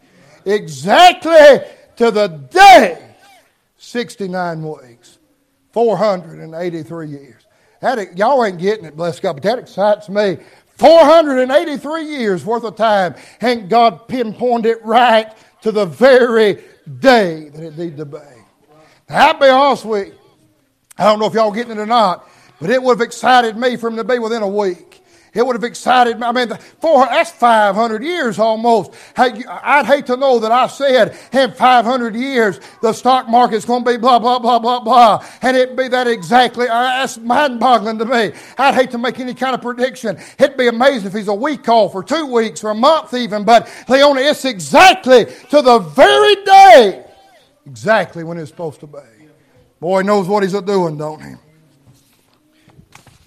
[0.45, 1.61] Exactly
[1.97, 3.03] to the day.
[3.77, 5.19] 69 weeks.
[5.73, 7.46] 483 years.
[7.95, 10.39] That, y'all ain't getting it, bless God, but that excites me.
[10.77, 15.33] 483 years worth of time, and God pinpointed it right
[15.63, 16.63] to the very
[17.01, 18.19] day that it needed to be.
[19.09, 20.15] Now, I'll be honest with you.
[20.99, 22.29] I don't know if y'all getting it or not,
[22.61, 24.96] but it would have excited me for him to be within a week.
[25.37, 26.27] It would have excited me.
[26.27, 26.49] I mean,
[26.81, 28.93] four, that's 500 years almost.
[29.17, 33.91] I'd hate to know that I said in 500 years the stock market's going to
[33.91, 35.25] be blah, blah, blah, blah, blah.
[35.43, 36.67] And it'd be that exactly.
[36.69, 38.33] Uh, that's mind boggling to me.
[38.57, 40.19] I'd hate to make any kind of prediction.
[40.39, 43.45] It'd be amazing if he's a week off or two weeks or a month even.
[43.45, 47.05] But Leona, it's exactly to the very day,
[47.67, 48.99] exactly when it's supposed to be.
[49.81, 51.35] Boy knows what he's doing, don't he?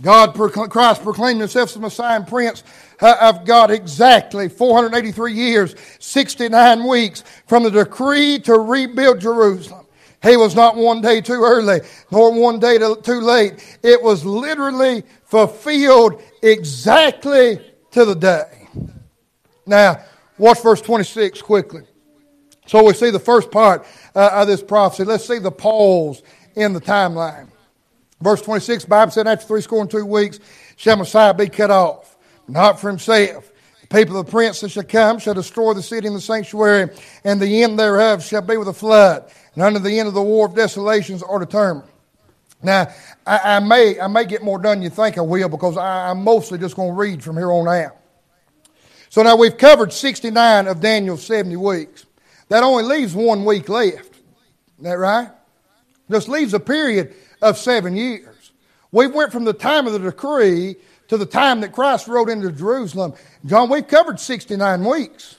[0.01, 2.63] God, Christ proclaimed himself as the Messiah and Prince
[3.01, 9.85] uh, of God exactly 483 years, 69 weeks from the decree to rebuild Jerusalem.
[10.21, 11.79] He was not one day too early,
[12.11, 13.77] nor one day too late.
[13.83, 17.59] It was literally fulfilled exactly
[17.91, 18.67] to the day.
[19.65, 20.03] Now,
[20.37, 21.83] watch verse 26 quickly.
[22.67, 25.03] So we see the first part uh, of this prophecy.
[25.03, 26.21] Let's see the pause
[26.55, 27.49] in the timeline.
[28.21, 30.39] Verse 26, Bible said, after three score and two weeks
[30.75, 32.17] shall Messiah be cut off,
[32.47, 33.51] not for himself.
[33.81, 36.89] The people of the prince that shall come shall destroy the city and the sanctuary,
[37.23, 39.31] and the end thereof shall be with a flood.
[39.53, 41.87] And under the end of the war of desolations are determined.
[42.61, 42.89] Now,
[43.25, 46.09] I, I may, I may get more done than you think I will because I,
[46.09, 47.95] I'm mostly just going to read from here on out.
[49.09, 52.05] So now we've covered 69 of Daniel's 70 weeks.
[52.49, 54.19] That only leaves one week left.
[54.77, 55.29] Isn't that right?
[56.11, 58.51] Just leaves a period of seven years.
[58.91, 60.75] We went from the time of the decree
[61.09, 63.13] to the time that Christ rode into Jerusalem.
[63.45, 65.37] John, we've covered 69 weeks.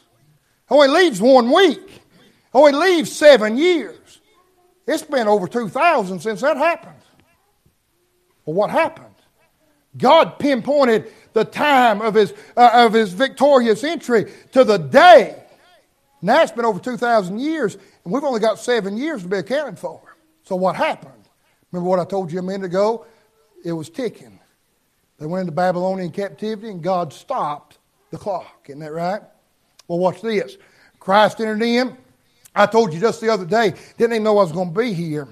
[0.68, 2.02] Only leaves one week.
[2.52, 4.20] Only leaves seven years.
[4.86, 6.94] It's been over 2,000 since that happened.
[8.44, 9.06] Well, what happened?
[9.96, 15.40] God pinpointed the time of his, uh, of his victorious entry to the day.
[16.22, 19.78] Now it's been over 2,000 years, and we've only got seven years to be accounted
[19.78, 20.00] for.
[20.42, 21.19] So what happened?
[21.72, 23.06] Remember what I told you a minute ago?
[23.64, 24.38] It was ticking.
[25.18, 27.78] They went into Babylonian captivity and God stopped
[28.10, 28.66] the clock.
[28.68, 29.20] Isn't that right?
[29.86, 30.56] Well, watch this.
[30.98, 31.96] Christ entered in.
[32.54, 34.92] I told you just the other day, didn't even know I was going to be
[34.92, 35.28] here.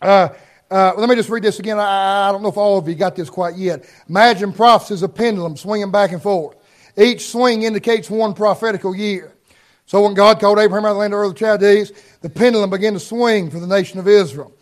[0.00, 0.28] Uh,
[0.70, 1.78] uh, let me just read this again.
[1.78, 3.84] I, I, don't know if all of you got this quite yet.
[4.08, 6.56] Imagine prophecy is a pendulum swinging back and forth.
[6.96, 9.32] Each swing indicates one prophetical year.
[9.86, 11.92] So when God called Abraham out of the land of the Chaldees,
[12.22, 14.52] the pendulum began to swing for the nation of Israel.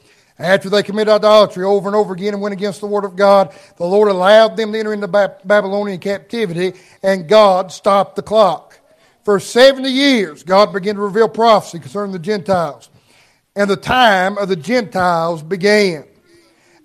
[0.41, 3.55] After they committed idolatry over and over again and went against the word of God,
[3.77, 6.73] the Lord allowed them to enter into Babylonian captivity,
[7.03, 8.79] and God stopped the clock.
[9.25, 12.89] For 70 years, God began to reveal prophecy concerning the Gentiles.
[13.55, 16.05] And the time of the Gentiles began.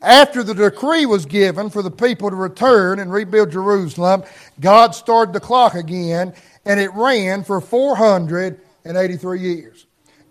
[0.02, 4.24] After the decree was given for the people to return and rebuild Jerusalem,
[4.60, 6.34] God started the clock again,
[6.66, 9.85] and it ran for 483 483 years.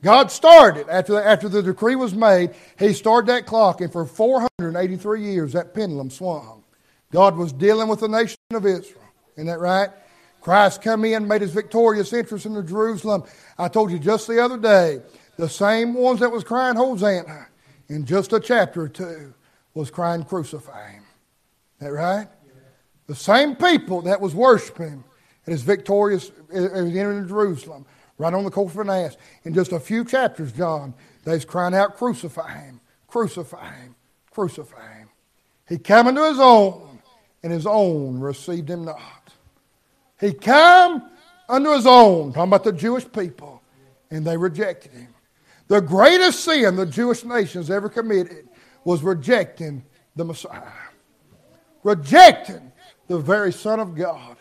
[0.04, 4.04] God started, after the, after the decree was made, He started that clock, and for
[4.04, 6.62] 483 years that pendulum swung.
[7.10, 9.00] God was dealing with the nation of Israel.
[9.36, 9.88] Isn't that right?
[10.42, 13.24] Christ come in, made his victorious entrance into Jerusalem.
[13.56, 15.00] I told you just the other day,
[15.38, 17.46] the same ones that was crying Hosanna
[17.88, 19.32] in just a chapter or two
[19.72, 21.02] was crying crucify him.
[21.80, 22.28] Is that right?
[23.06, 25.02] The same people that was worshiping
[25.46, 27.86] at his victorious, as he entered Jerusalem,
[28.18, 29.16] right on the ass.
[29.44, 30.94] In just a few chapters, John,
[31.24, 33.94] they's crying out, crucify him, crucify him,
[34.30, 35.08] crucify him.
[35.68, 37.00] He came into his own,
[37.42, 39.32] and his own received him not.
[40.20, 41.02] He came
[41.48, 43.62] unto his own, talking about the Jewish people,
[44.10, 45.14] and they rejected him.
[45.68, 48.48] The greatest sin the Jewish nation has ever committed
[48.84, 49.84] was rejecting
[50.14, 50.62] the Messiah,
[51.82, 52.70] rejecting
[53.08, 54.36] the very Son of God.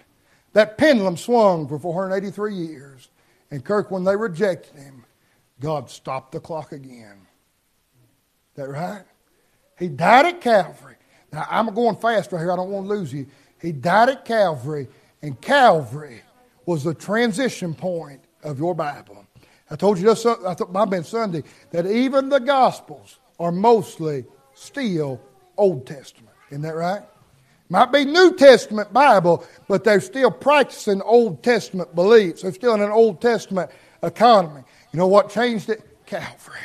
[0.51, 3.09] That pendulum swung for 483 years.
[3.53, 5.05] And Kirk, when they rejected him,
[5.59, 7.27] God stopped the clock again.
[8.49, 9.03] Is that right?
[9.77, 10.95] He died at Calvary.
[11.31, 12.51] Now, I'm going fast right here.
[12.51, 13.27] I don't want to lose you.
[13.61, 14.87] He died at Calvary
[15.21, 16.23] and Calvary
[16.65, 19.23] was the transition point of your Bible.
[19.69, 24.25] I told you just I thought my been Sunday that even the Gospels are mostly
[24.55, 25.21] still
[25.57, 26.35] Old Testament.
[26.49, 27.03] Isn't that right?
[27.74, 32.43] Might be New Testament Bible, but they're still practicing Old Testament beliefs.
[32.43, 33.71] They're still in an Old Testament
[34.03, 34.61] economy.
[34.91, 35.82] You know what changed it?
[36.05, 36.59] Calvary.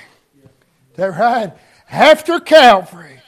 [0.97, 1.55] They're right?
[1.91, 3.23] After Calvary,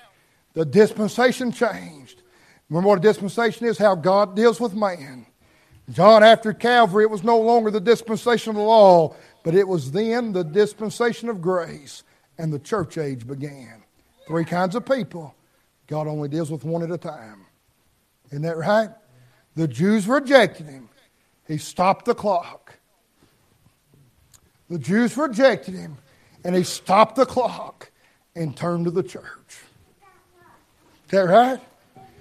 [0.52, 2.20] the dispensation changed.
[2.68, 3.78] Remember what a dispensation is?
[3.78, 5.24] How God deals with man.
[5.88, 9.90] John, after Calvary, it was no longer the dispensation of the law, but it was
[9.90, 12.02] then the dispensation of grace,
[12.36, 13.82] and the church age began.
[14.26, 15.34] Three kinds of people.
[15.86, 17.46] God only deals with one at a time.
[18.30, 18.90] Isn't that right?
[19.56, 20.88] The Jews rejected him.
[21.46, 22.74] He stopped the clock.
[24.68, 25.98] The Jews rejected him,
[26.44, 27.90] and he stopped the clock
[28.36, 29.58] and turned to the church.
[31.06, 31.60] Is that right?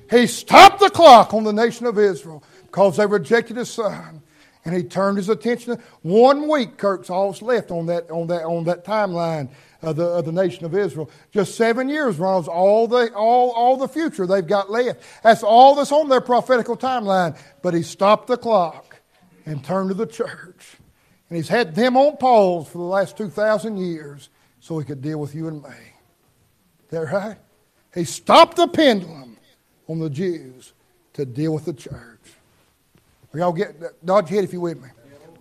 [0.10, 4.24] He stopped the clock on the nation of Israel because they rejected his son.
[4.66, 5.82] And he turned his attention.
[6.02, 9.50] One week, Kirk's all left on that, on that, on that timeline
[9.82, 11.10] of the, of the nation of Israel.
[11.32, 15.02] Just seven years, Ronald's all the, all, all the future they've got left.
[15.24, 17.38] That's all that's on their prophetical timeline.
[17.62, 19.00] But he stopped the clock
[19.46, 20.78] and turned to the church.
[21.30, 25.20] And he's had them on pause for the last 2,000 years so he could deal
[25.20, 25.70] with you and me.
[25.70, 27.38] Is that right?
[27.94, 29.38] He stopped the pendulum
[29.88, 30.74] on the Jews
[31.14, 32.20] to deal with the church.
[33.34, 34.90] Are y'all get dodge head if you're with me?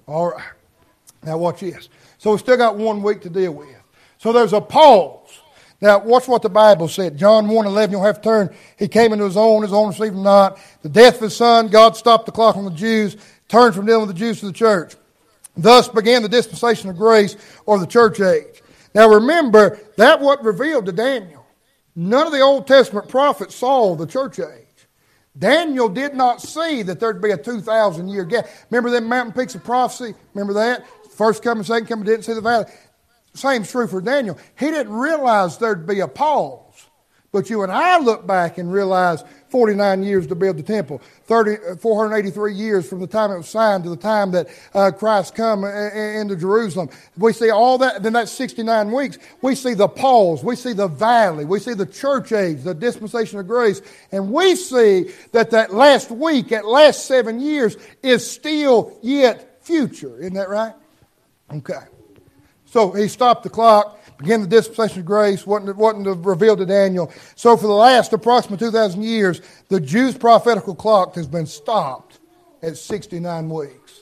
[0.07, 0.43] All right.
[1.23, 1.89] Now watch this.
[2.19, 3.69] So we still got one week to deal with.
[4.19, 5.41] So there's a pause.
[5.81, 7.17] Now watch what the Bible said.
[7.17, 8.55] John 1 11, you'll have to turn.
[8.79, 10.59] He came into his own, his own received him not.
[10.83, 13.17] The death of his son, God stopped the clock on the Jews,
[13.49, 14.97] turned from dealing with the Jews to the church.
[15.57, 18.63] Thus began the dispensation of grace or the church age.
[18.95, 21.47] Now remember, that what revealed to Daniel.
[21.95, 24.67] None of the Old Testament prophets saw the church age.
[25.37, 28.49] Daniel did not see that there'd be a 2,000 year gap.
[28.71, 30.15] Remember them mountain peaks of prophecy?
[30.35, 30.85] Remember that?
[31.13, 32.67] First coming, second coming, didn't see the valley.
[33.39, 34.39] Same's true for Daniel.
[34.59, 36.69] He didn't realize there'd be a pause.
[37.31, 41.79] But you and I look back and realize 49 years to build the temple, 30,
[41.79, 45.63] 483 years from the time it was signed to the time that uh, Christ come
[45.63, 46.89] uh, into Jerusalem.
[47.19, 49.19] We see all that, then that's 69 weeks.
[49.43, 53.39] We see the pause, we see the valley, we see the church age, the dispensation
[53.39, 58.99] of grace, and we see that that last week, that last seven years is still
[59.03, 60.19] yet future.
[60.19, 60.75] Isn't that right?
[61.53, 61.98] Okay.
[62.71, 67.11] So he stopped the clock began the dispensation of grace, wasn't, wasn't revealed to Daniel.
[67.37, 72.19] So for the last approximately 2,000 years, the Jews' prophetical clock has been stopped
[72.61, 74.01] at 69 weeks.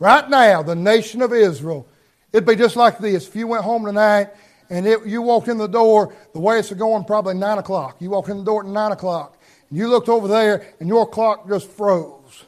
[0.00, 1.86] Right now, the nation of Israel,
[2.32, 3.28] it'd be just like this.
[3.28, 4.30] If you went home tonight
[4.68, 7.96] and it, you walked in the door, the way it's going, probably 9 o'clock.
[8.00, 9.38] You walked in the door at 9 o'clock.
[9.70, 12.44] And you looked over there and your clock just froze.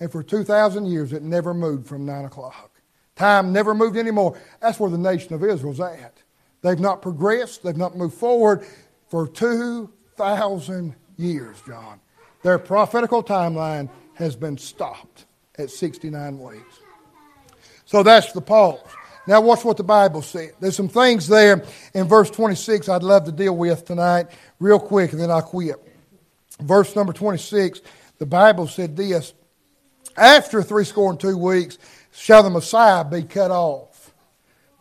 [0.00, 2.77] And for 2,000 years, it never moved from 9 o'clock.
[3.18, 4.38] Time never moved anymore.
[4.60, 6.22] That's where the nation of Israel's at.
[6.62, 8.64] They've not progressed, they've not moved forward
[9.08, 12.00] for 2,000 years, John.
[12.42, 15.26] Their prophetical timeline has been stopped
[15.58, 16.78] at 69 weeks.
[17.84, 18.80] So that's the pause.
[19.26, 20.52] Now, watch what the Bible said.
[20.60, 21.62] There's some things there
[21.94, 24.28] in verse 26 I'd love to deal with tonight,
[24.60, 25.76] real quick, and then I'll quit.
[26.60, 27.80] Verse number 26,
[28.18, 29.34] the Bible said this
[30.16, 31.78] After three score and two weeks
[32.18, 33.88] shall the Messiah be cut off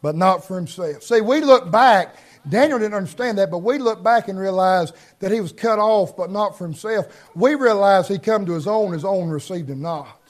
[0.02, 1.04] but not for himself.
[1.04, 2.16] See, we look back,
[2.48, 6.16] Daniel didn't understand that, but we look back and realize that he was cut off,
[6.16, 7.08] but not for himself.
[7.36, 10.22] We realize he come to his own, his own received him not.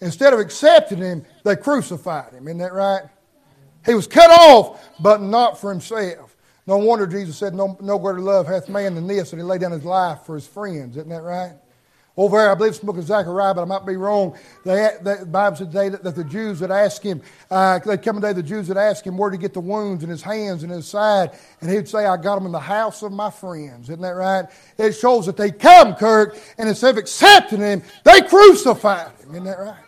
[0.00, 2.46] Instead of accepting him, they crucified him.
[2.46, 3.02] Isn't that right?
[3.84, 6.36] He was cut off, but not for himself.
[6.66, 9.62] No wonder Jesus said, No, no greater love hath man than this, that he laid
[9.62, 10.96] down his life for his friends.
[10.96, 11.54] Isn't that right?
[12.18, 14.36] Over there, I believe it's the book of Zechariah, but I might be wrong.
[14.64, 18.18] They, the Bible said today that, that, the Jews would ask him, uh, they'd come
[18.18, 20.64] a day, the Jews would ask him where to get the wounds in his hands
[20.64, 23.88] and his side, and he'd say, I got them in the house of my friends.
[23.88, 24.46] Isn't that right?
[24.78, 29.30] It shows that they come, Kirk, and instead of accepting him, they crucified him.
[29.30, 29.84] Isn't that right?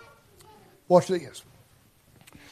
[0.86, 1.42] Watch this.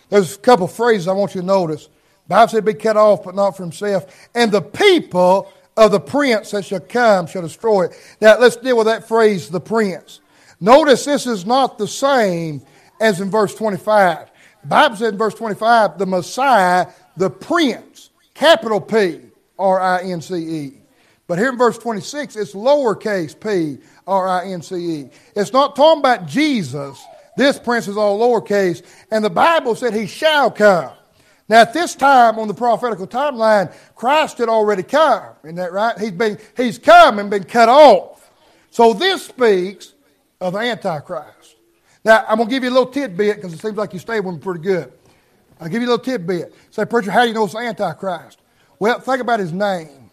[0.09, 1.85] There's a couple phrases I want you to notice.
[1.85, 4.29] The Bible said, be cut off, but not for himself.
[4.35, 8.17] And the people of the prince that shall come shall destroy it.
[8.21, 10.21] Now, let's deal with that phrase, the prince.
[10.61, 12.63] Notice this is not the same
[13.01, 14.29] as in verse 25.
[14.63, 19.21] The Bible said in verse 25, the Messiah, the prince, capital P,
[19.57, 20.73] R I N C E.
[21.29, 25.11] But here in verse 26, it's lowercase p, R I N C E.
[25.37, 27.01] It's not talking about Jesus.
[27.37, 28.83] This prince is all lowercase.
[29.13, 30.91] And the Bible said he shall come.
[31.49, 35.35] Now, at this time on the prophetical timeline, Christ had already come.
[35.45, 35.99] Isn't that right?
[35.99, 38.31] He's, been, he's come and been cut off.
[38.71, 39.95] So this speaks
[40.41, 41.57] of Antichrist.
[42.05, 44.21] Now, I'm going to give you a little tidbit because it seems like you stayed
[44.21, 44.93] with me pretty good.
[45.61, 46.55] I'll give you a little tidbit.
[46.71, 48.41] Say, Preacher, how do you know it's Antichrist?
[48.79, 50.11] Well, think about his name.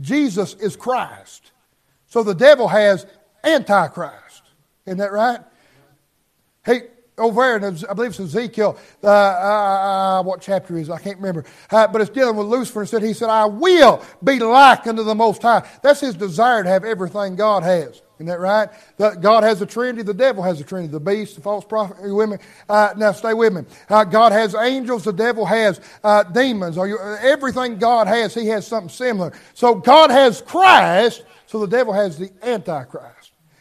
[0.00, 1.50] Jesus is Christ.
[2.06, 3.06] So the devil has
[3.44, 4.42] Antichrist.
[4.86, 5.40] Isn't that right?
[6.64, 6.80] He,
[7.18, 10.92] over there, I believe it's Ezekiel, uh, uh, uh, what chapter is it?
[10.92, 11.44] I can't remember.
[11.70, 15.02] Uh, but it's dealing with Lucifer and said, he said, I will be like unto
[15.02, 15.66] the Most High.
[15.82, 18.02] That's his desire to have everything God has.
[18.16, 18.68] Isn't that right?
[18.98, 22.02] God has a trinity, the devil has a trinity, the beast, the false prophet.
[22.02, 22.36] Me?
[22.66, 23.62] Uh, now stay with me.
[23.90, 25.80] Uh, God has angels, the devil has
[26.32, 26.78] demons.
[26.78, 29.32] Are you, everything God has, he has something similar.
[29.52, 33.15] So God has Christ, so the devil has the Antichrist.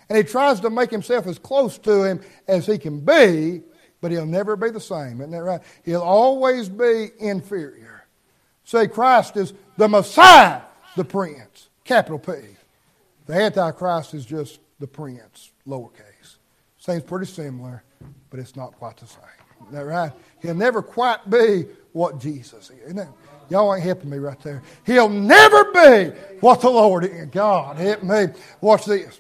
[0.10, 3.64] And he tries to make himself as close to him as he can be,
[4.02, 5.20] but he'll never be the same.
[5.22, 5.62] Isn't that right?
[5.84, 8.06] He'll always be inferior.
[8.64, 10.62] Say, Christ is the Messiah,
[10.96, 12.34] the Prince, capital P.
[13.26, 16.38] The Antichrist is just the Prince, lowercase.
[16.78, 17.84] Seems pretty similar,
[18.30, 19.22] but it's not quite the same.
[19.62, 20.12] Isn't that right?
[20.42, 22.80] He'll never quite be what Jesus is.
[22.84, 23.08] Isn't that?
[23.50, 24.62] Y'all ain't helping me right there.
[24.86, 26.06] He'll never be
[26.40, 27.28] what the Lord is.
[27.28, 28.28] God, help me.
[28.62, 29.20] Watch this.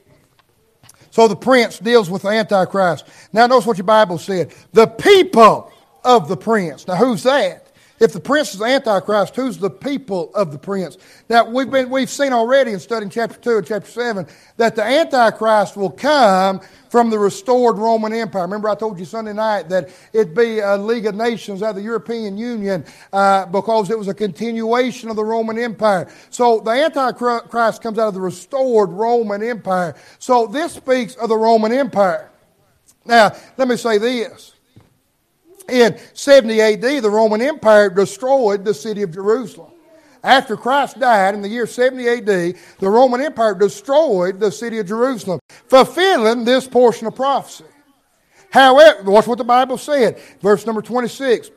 [1.15, 3.05] So the prince deals with the Antichrist.
[3.31, 4.53] Now notice what your Bible said.
[4.73, 5.71] The people
[6.03, 6.85] of the prince.
[6.89, 7.64] Now who's that?
[7.97, 10.97] If the prince is the Antichrist, who's the people of the prince?
[11.29, 14.27] Now we've been we've seen already in studying chapter two and chapter seven
[14.57, 18.41] that the Antichrist will come from the restored Roman Empire.
[18.41, 21.75] Remember, I told you Sunday night that it'd be a League of Nations out of
[21.77, 22.83] the European Union
[23.13, 26.11] uh, because it was a continuation of the Roman Empire.
[26.29, 29.95] So the Antichrist comes out of the restored Roman Empire.
[30.19, 32.29] So this speaks of the Roman Empire.
[33.05, 34.54] Now, let me say this.
[35.69, 39.71] In 70 AD, the Roman Empire destroyed the city of Jerusalem.
[40.23, 44.87] After Christ died in the year 70 AD, the Roman Empire destroyed the city of
[44.87, 47.65] Jerusalem, fulfilling this portion of prophecy.
[48.49, 50.19] However, watch what the Bible said.
[50.41, 51.51] Verse number 26.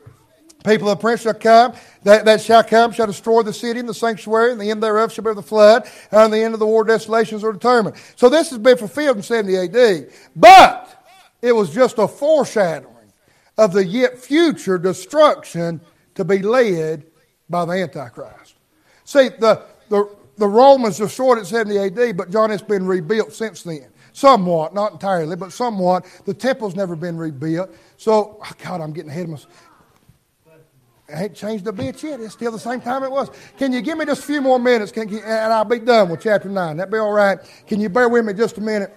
[0.65, 3.93] People of prince shall come, that, that shall come, shall destroy the city and the
[3.93, 6.83] sanctuary, and the end thereof shall be the flood, and the end of the war
[6.83, 7.95] desolations are determined.
[8.17, 10.09] So this has been fulfilled in 70 AD.
[10.35, 11.05] But
[11.41, 12.98] it was just a foreshadowing
[13.59, 15.81] of the yet future destruction
[16.15, 17.03] to be led
[17.49, 18.55] by the Antichrist.
[19.03, 23.63] See, the, the, the Romans destroyed it 70 AD, but John, it's been rebuilt since
[23.63, 23.89] then.
[24.13, 26.05] Somewhat, not entirely, but somewhat.
[26.25, 27.69] The temple's never been rebuilt.
[27.97, 29.65] So, oh God, I'm getting ahead of myself.
[31.13, 32.21] I ain't changed a bit yet.
[32.21, 33.29] It's still the same time it was.
[33.57, 36.21] Can you give me just a few more minutes, can, and I'll be done with
[36.21, 36.77] chapter 9.
[36.77, 37.39] That be all right?
[37.67, 38.95] Can you bear with me just a minute?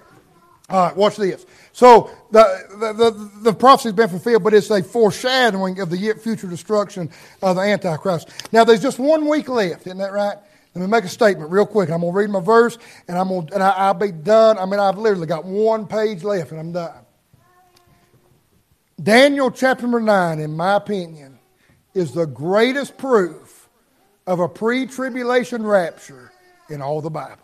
[0.69, 1.45] All right, watch this.
[1.73, 2.43] So the,
[2.79, 6.47] the, the, the prophecy has been fulfilled, but it's a foreshadowing of the yet future
[6.47, 7.09] destruction
[7.41, 8.29] of the Antichrist.
[8.51, 10.37] Now, there's just one week left, isn't that right?
[10.73, 11.89] Let me make a statement real quick.
[11.91, 14.57] I'm going to read my verse, and, I'm gonna, and I, will be done.
[14.57, 17.05] I mean, I've literally got one page left, and I'm done.
[19.01, 21.39] Daniel chapter number 9, in my opinion,
[21.93, 23.69] is the greatest proof
[24.25, 26.31] of a pre tribulation rapture
[26.69, 27.37] in all the Bible.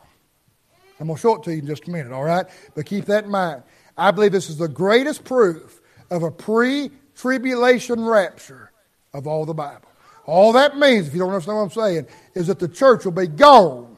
[0.99, 2.45] I'm going to show it to you in just a minute, all right?
[2.75, 3.63] But keep that in mind.
[3.97, 8.71] I believe this is the greatest proof of a pre tribulation rapture
[9.13, 9.89] of all the Bible.
[10.25, 13.11] All that means, if you don't understand what I'm saying, is that the church will
[13.11, 13.97] be gone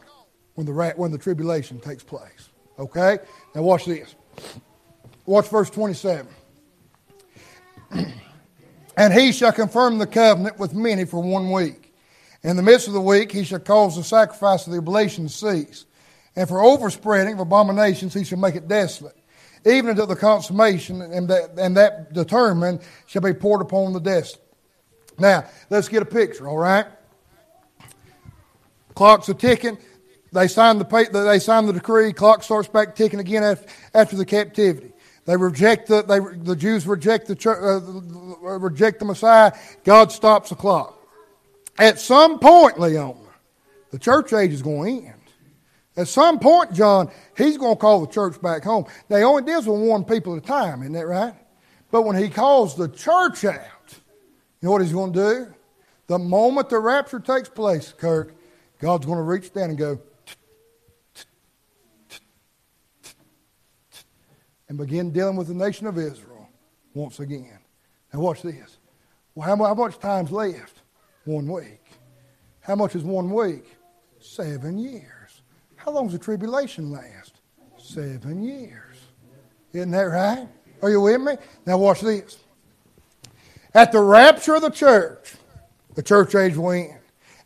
[0.55, 2.49] when the, when the tribulation takes place.
[2.79, 3.19] Okay?
[3.53, 4.15] Now, watch this.
[5.25, 6.27] Watch verse 27.
[8.97, 11.93] and he shall confirm the covenant with many for one week.
[12.43, 15.29] In the midst of the week, he shall cause the sacrifice of the oblation to
[15.29, 15.85] cease
[16.35, 19.15] and for overspreading of abominations he shall make it desolate,
[19.65, 24.45] even until the consummation, and that, and that determined shall be poured upon the desolate.
[25.19, 26.85] Now, let's get a picture, all right?
[28.95, 29.77] Clocks are ticking.
[30.33, 32.13] They sign the, they sign the decree.
[32.13, 34.93] Clock starts back ticking again after, after the captivity.
[35.25, 39.51] They reject the, they, the Jews reject the, uh, reject the Messiah.
[39.83, 40.97] God stops the clock.
[41.77, 43.17] At some point, Leon,
[43.91, 45.20] the church age is going to end.
[45.97, 48.85] At some point, John, he's going to call the church back home.
[49.09, 51.33] He only deals with one people at a time, isn't that right?
[51.91, 55.53] But when he calls the church out, you know what he's going to do?
[56.07, 58.33] The moment the rapture takes place, Kirk,
[58.79, 59.99] God's going to reach down and go,
[64.69, 66.47] and begin dealing with the nation of Israel
[66.93, 67.59] once again.
[68.13, 68.77] Now, watch this.
[69.35, 70.81] Well, how much time's left?
[71.25, 71.83] One week.
[72.61, 73.65] How much is one week?
[74.19, 75.20] Seven years.
[75.83, 77.33] How long does the tribulation last?
[77.77, 78.97] Seven years.
[79.73, 80.47] Isn't that right?
[80.83, 81.33] Are you with me?
[81.65, 82.37] Now, watch this.
[83.73, 85.33] At the rapture of the church,
[85.95, 86.99] the church age will end.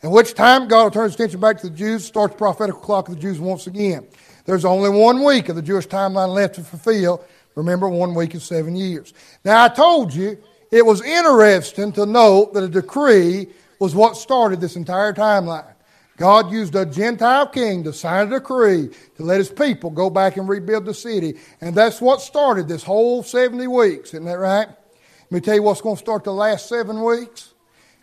[0.04, 2.82] At which time God will turn his attention back to the Jews, start the prophetical
[2.82, 4.06] clock of the Jews once again.
[4.44, 7.24] There's only one week of the Jewish timeline left to fulfill.
[7.56, 9.14] Remember, one week is seven years.
[9.46, 10.38] Now, I told you
[10.72, 13.48] it was interesting to note that a decree
[13.80, 15.75] was what started this entire timeline.
[16.18, 20.38] God used a Gentile king to sign a decree to let his people go back
[20.38, 21.38] and rebuild the city.
[21.60, 24.14] And that's what started this whole 70 weeks.
[24.14, 24.68] Isn't that right?
[24.68, 27.54] Let me tell you what's going to start the last seven weeks.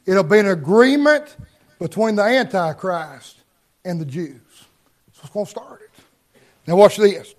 [0.05, 1.37] It'll be an agreement
[1.79, 3.41] between the Antichrist
[3.85, 4.41] and the Jews.
[5.07, 5.91] That's what's going to start it.
[6.67, 7.35] Now, watch this.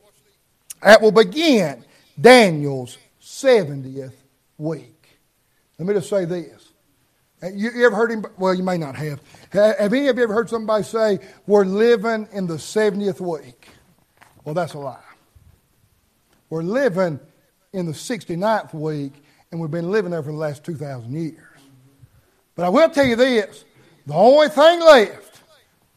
[0.82, 1.86] That will begin
[2.20, 4.14] Daniel's 70th
[4.58, 5.08] week.
[5.78, 6.73] Let me just say this.
[7.52, 8.26] You, you ever heard him?
[8.38, 9.22] Well, you may not have.
[9.52, 13.68] Have any of you ever heard somebody say, We're living in the 70th week?
[14.46, 15.00] Well, that's a lie.
[16.50, 17.20] We're living
[17.74, 19.14] in the 69th week,
[19.52, 21.38] and we've been living there for the last 2,000 years.
[22.56, 23.66] But I will tell you this
[24.06, 25.42] the only thing left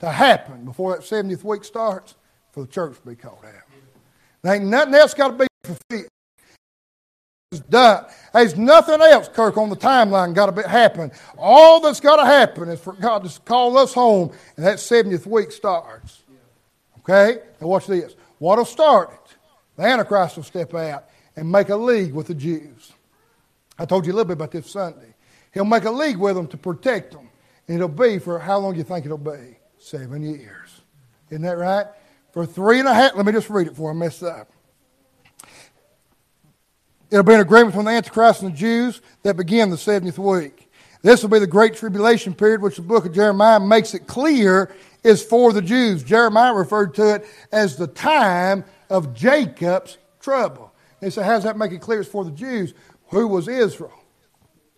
[0.01, 2.15] to happen before that 70th week starts
[2.53, 3.53] for the church to be called out.
[4.43, 6.09] There ain't nothing else got to be fulfilled.
[7.71, 8.07] Done.
[8.33, 11.13] There's nothing else, Kirk, on the timeline got to happen.
[11.39, 15.27] All that's got to happen is for God to call us home, and that 70th
[15.27, 16.23] week starts.
[16.99, 17.39] Okay?
[17.61, 18.17] Now watch this.
[18.39, 19.37] What'll start it?
[19.77, 21.05] The Antichrist will step out
[21.37, 22.93] and make a league with the Jews.
[23.79, 25.15] I told you a little bit about this Sunday.
[25.55, 27.29] He'll make a league with them to protect them.
[27.69, 29.57] And it'll be for how long do you think it'll be?
[29.79, 30.81] Seven years.
[31.31, 31.87] Isn't that right?
[32.37, 33.17] for three and a half.
[33.17, 34.53] Let me just read it before I mess up.
[37.11, 40.71] It'll be an agreement between the Antichrist and the Jews that begin the 70th week.
[41.03, 44.75] This will be the great tribulation period, which the book of Jeremiah makes it clear
[45.05, 46.03] is for the Jews.
[46.03, 50.73] Jeremiah referred to it as the time of Jacob's trouble.
[51.01, 52.75] And so, how does that make it clear it's for the Jews?
[53.11, 54.03] Who was Israel?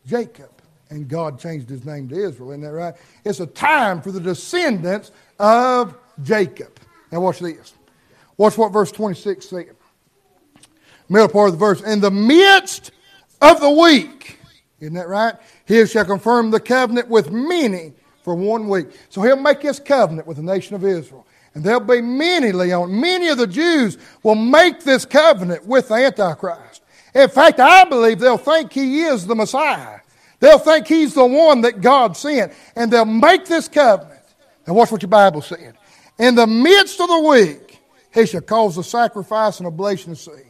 [0.05, 0.51] Jacob.
[0.91, 2.51] And God changed his name to Israel.
[2.51, 2.95] Isn't that right?
[3.25, 6.79] It's a time for the descendants of Jacob.
[7.13, 7.75] Now watch this.
[8.37, 9.67] Watch what verse 26 says.
[11.09, 11.81] Middle part of the verse.
[11.83, 12.91] In the midst
[13.41, 14.39] of the week,
[14.81, 15.35] isn't that right?
[15.67, 18.89] He shall confirm the covenant with many for one week.
[19.09, 21.27] So he'll make his covenant with the nation of Israel.
[21.55, 25.95] And there'll be many, Leon, many of the Jews will make this covenant with the
[25.95, 26.83] Antichrist.
[27.15, 30.01] In fact, I believe they'll think he is the Messiah.
[30.41, 32.53] They'll think he's the one that God sent.
[32.77, 34.21] And they'll make this covenant.
[34.67, 35.75] Now watch what your Bible said.
[36.19, 37.81] In the midst of the week,
[38.13, 40.48] he shall cause the sacrifice and oblation to cease.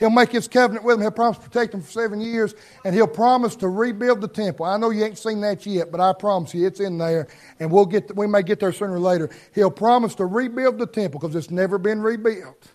[0.00, 1.02] He'll make his covenant with them.
[1.02, 2.54] He'll promise to protect them for seven years,
[2.86, 4.64] and he'll promise to rebuild the temple.
[4.64, 7.28] I know you ain't seen that yet, but I promise you it's in there,
[7.60, 8.16] and we'll get.
[8.16, 9.28] We may get there sooner or later.
[9.54, 12.68] He'll promise to rebuild the temple because it's never been rebuilt.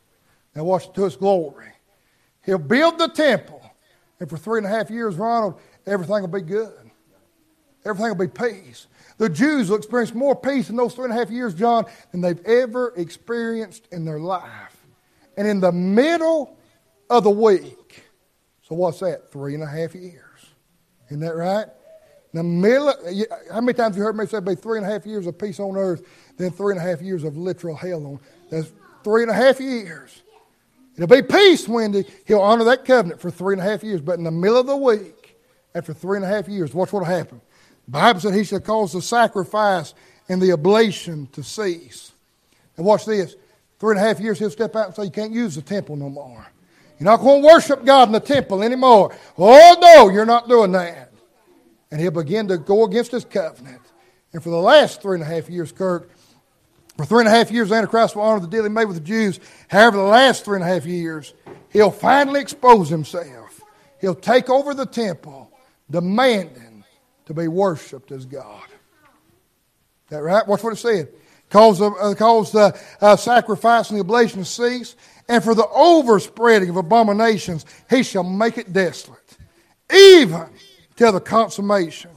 [0.55, 1.71] Now watch to his glory.
[2.45, 3.63] He'll build the temple,
[4.19, 6.91] and for three and a half years, Ronald, everything will be good.
[7.85, 8.85] Everything will be peace.
[9.17, 12.21] The Jews will experience more peace in those three and a half years, John, than
[12.21, 14.77] they've ever experienced in their life.
[15.37, 16.55] And in the middle
[17.09, 18.03] of the week,
[18.61, 19.31] so what's that?
[19.31, 20.21] Three and a half years.
[21.07, 21.67] Isn't that right?
[22.33, 22.45] Of,
[23.51, 25.25] how many times have you heard me say it'll be three and a half years
[25.25, 26.05] of peace on earth,
[26.37, 28.19] then three and a half years of literal hell on?
[28.49, 28.71] That's
[29.03, 30.21] three and a half years.
[30.95, 32.05] It'll be peace, Wendy.
[32.25, 34.01] He'll honor that covenant for three and a half years.
[34.01, 35.37] But in the middle of the week,
[35.73, 37.41] after three and a half years, watch what'll happen.
[37.85, 39.93] The Bible said he shall cause the sacrifice
[40.27, 42.13] and the oblation to cease.
[42.77, 43.35] And watch this.
[43.79, 45.95] Three and a half years, he'll step out and say, You can't use the temple
[45.95, 46.45] no more.
[46.99, 49.15] You're not going to worship God in the temple anymore.
[49.37, 51.11] Oh, no, you're not doing that.
[51.91, 53.81] And he'll begin to go against his covenant.
[54.33, 56.09] And for the last three and a half years, Kirk,
[56.97, 59.03] for three and a half years, Antichrist will honor the deal he made with the
[59.03, 59.39] Jews.
[59.67, 61.33] However, the last three and a half years,
[61.69, 63.61] he'll finally expose himself.
[63.99, 65.51] He'll take over the temple,
[65.89, 66.85] demanding
[67.25, 68.63] to be worshiped as God.
[70.09, 70.47] That right?
[70.47, 71.09] What's what it said?
[71.49, 74.95] Cause, uh, cause the uh, sacrifice and the oblation to cease,
[75.27, 79.37] and for the overspreading of abominations, he shall make it desolate,
[79.93, 80.49] even
[80.95, 82.11] till the consummation.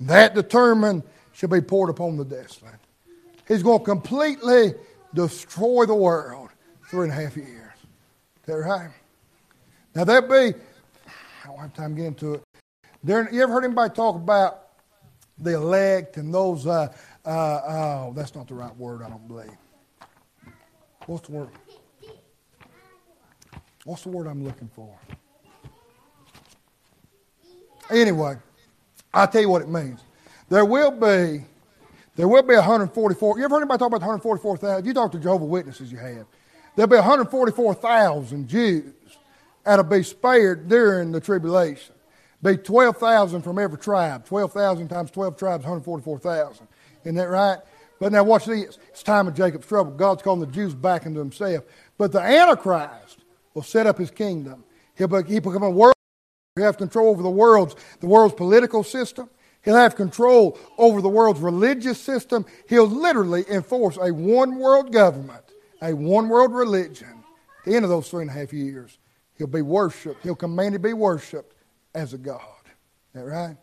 [0.00, 1.02] That determined
[1.32, 2.74] shall be poured upon the desolate.
[3.48, 4.74] He's going to completely
[5.14, 6.50] destroy the world
[6.90, 7.72] three and a half years.
[8.44, 8.90] That right?
[9.94, 10.58] Now, there'll be,
[11.44, 12.42] I don't have time to get into it.
[13.02, 14.62] There, you ever heard anybody talk about
[15.38, 16.92] the elect and those, uh,
[17.26, 19.50] uh, oh, that's not the right word, I don't believe.
[21.06, 21.48] What's the word?
[23.84, 24.98] What's the word I'm looking for?
[27.90, 28.36] Anyway,
[29.14, 30.00] I'll tell you what it means.
[30.48, 31.44] There will be,
[32.16, 33.38] there will be 144.
[33.38, 34.84] You ever heard anybody talk about 144,000?
[34.84, 36.26] You talk to Jehovah Witnesses, you have.
[36.74, 38.92] There'll be 144,000 Jews
[39.64, 41.94] that'll be spared during the tribulation.
[42.42, 44.26] Be 12,000 from every tribe.
[44.26, 46.68] 12,000 times 12 tribes, 144,000.
[47.06, 47.58] Isn't that right?
[48.00, 48.78] But now watch this.
[48.88, 49.92] It's time of Jacob's trouble.
[49.92, 51.64] God's calling the Jews back into himself.
[51.96, 53.20] But the Antichrist
[53.54, 54.64] will set up his kingdom.
[54.96, 55.94] He'll, be, he'll become a world.
[56.56, 59.30] He'll have control over the world's, the world's political system.
[59.62, 62.44] He'll have control over the world's religious system.
[62.68, 65.44] He'll literally enforce a one world government,
[65.80, 67.24] a one world religion.
[67.60, 68.98] At the end of those three and a half years,
[69.38, 70.22] he'll be worshiped.
[70.24, 71.54] He'll command to be worshiped
[71.94, 72.40] as a God.
[72.66, 73.56] Is that right?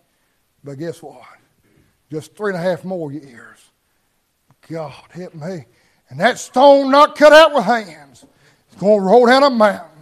[0.63, 1.21] But guess what?
[2.13, 3.57] Just three and a half more years.
[4.69, 5.65] God help me.
[6.09, 8.23] And that stone not cut out with hands.
[8.67, 9.92] It's going to roll down a mountain.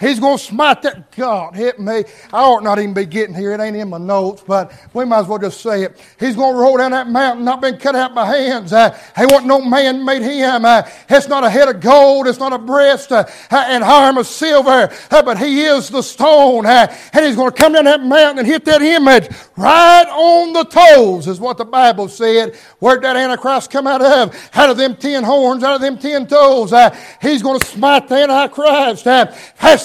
[0.00, 1.12] He's going to smite that.
[1.12, 2.04] God, hit me.
[2.32, 3.52] I ought not even be getting here.
[3.52, 6.00] It ain't in my notes, but we might as well just say it.
[6.18, 8.72] He's going to roll down that mountain, not been cut out by hands.
[8.72, 10.64] Uh, he wasn't no man made him.
[10.64, 12.26] Uh, it's not a head of gold.
[12.26, 16.64] It's not a breast uh, and arm of silver, uh, but he is the stone.
[16.64, 20.54] Uh, and he's going to come down that mountain and hit that image right on
[20.54, 22.56] the toes, is what the Bible said.
[22.78, 24.50] Where'd that Antichrist come out of?
[24.54, 26.72] Out of them ten horns, out of them ten toes.
[26.72, 29.04] Uh, he's going to smite the Antichrist.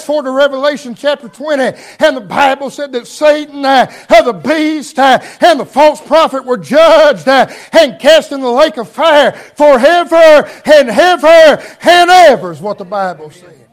[0.06, 5.18] Forward to Revelation chapter 20, and the Bible said that Satan, uh, the beast, uh,
[5.40, 10.48] and the false prophet were judged uh, and cast in the lake of fire forever
[10.64, 13.68] and ever and ever, is what the Bible said.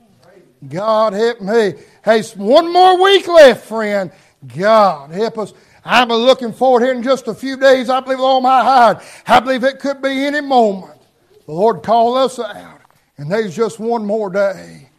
[0.67, 1.75] God help me.
[2.03, 4.11] Hey, one more week left, friend.
[4.55, 5.53] God help us.
[5.85, 7.91] I'm looking forward here in just a few days.
[7.91, 9.03] I believe with all my heart.
[9.27, 10.99] I believe it could be any moment.
[11.45, 12.81] The Lord called us out.
[13.17, 14.89] And there's just one more day.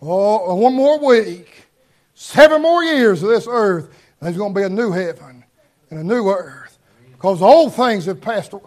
[0.00, 1.66] Oh, one more week.
[2.14, 3.88] Seven more years of this earth.
[4.20, 5.44] There's going to be a new heaven
[5.90, 6.78] and a new earth.
[7.12, 8.64] Because old things have passed away.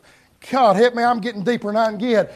[0.49, 2.33] God help me, I'm getting deeper than I can get.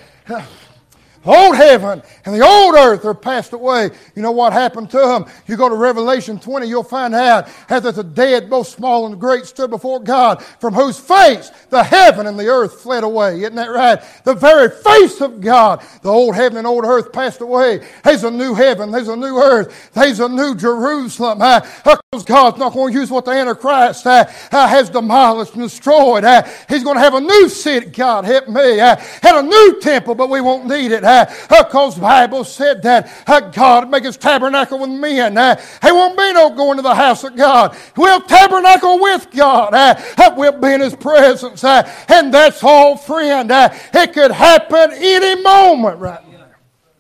[1.26, 3.92] Old heaven and the old earth are passed away.
[4.16, 5.26] You know what happened to them?
[5.48, 9.46] You go to Revelation 20, you'll find out that the dead, both small and great,
[9.46, 13.42] stood before God, from whose face the heaven and the earth fled away.
[13.42, 14.02] Isn't that right?
[14.24, 15.84] The very face of God.
[16.02, 17.88] The old heaven and old earth passed away.
[18.04, 18.92] There's a new heaven.
[18.92, 19.92] There's a new earth.
[19.94, 21.40] There's a new Jerusalem.
[21.40, 26.24] Because God's not going to use what the Antichrist has demolished and destroyed.
[26.70, 27.88] He's going to have a new city.
[27.88, 28.80] God help me.
[28.80, 31.04] And a new temple, but we won't need it.
[31.50, 35.38] Because uh, the Bible said that uh, God make his tabernacle with men.
[35.38, 37.78] Uh, there won't be no going to the house of God.
[37.96, 39.74] We'll tabernacle with God.
[39.74, 41.64] Uh, we'll be in his presence.
[41.64, 43.52] Uh, and that's all, friend.
[43.52, 46.48] Uh, it could happen any moment right now.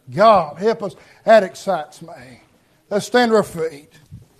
[0.09, 0.95] God help us.
[1.25, 2.41] That excites me.
[2.89, 3.92] Let's stand to our feet.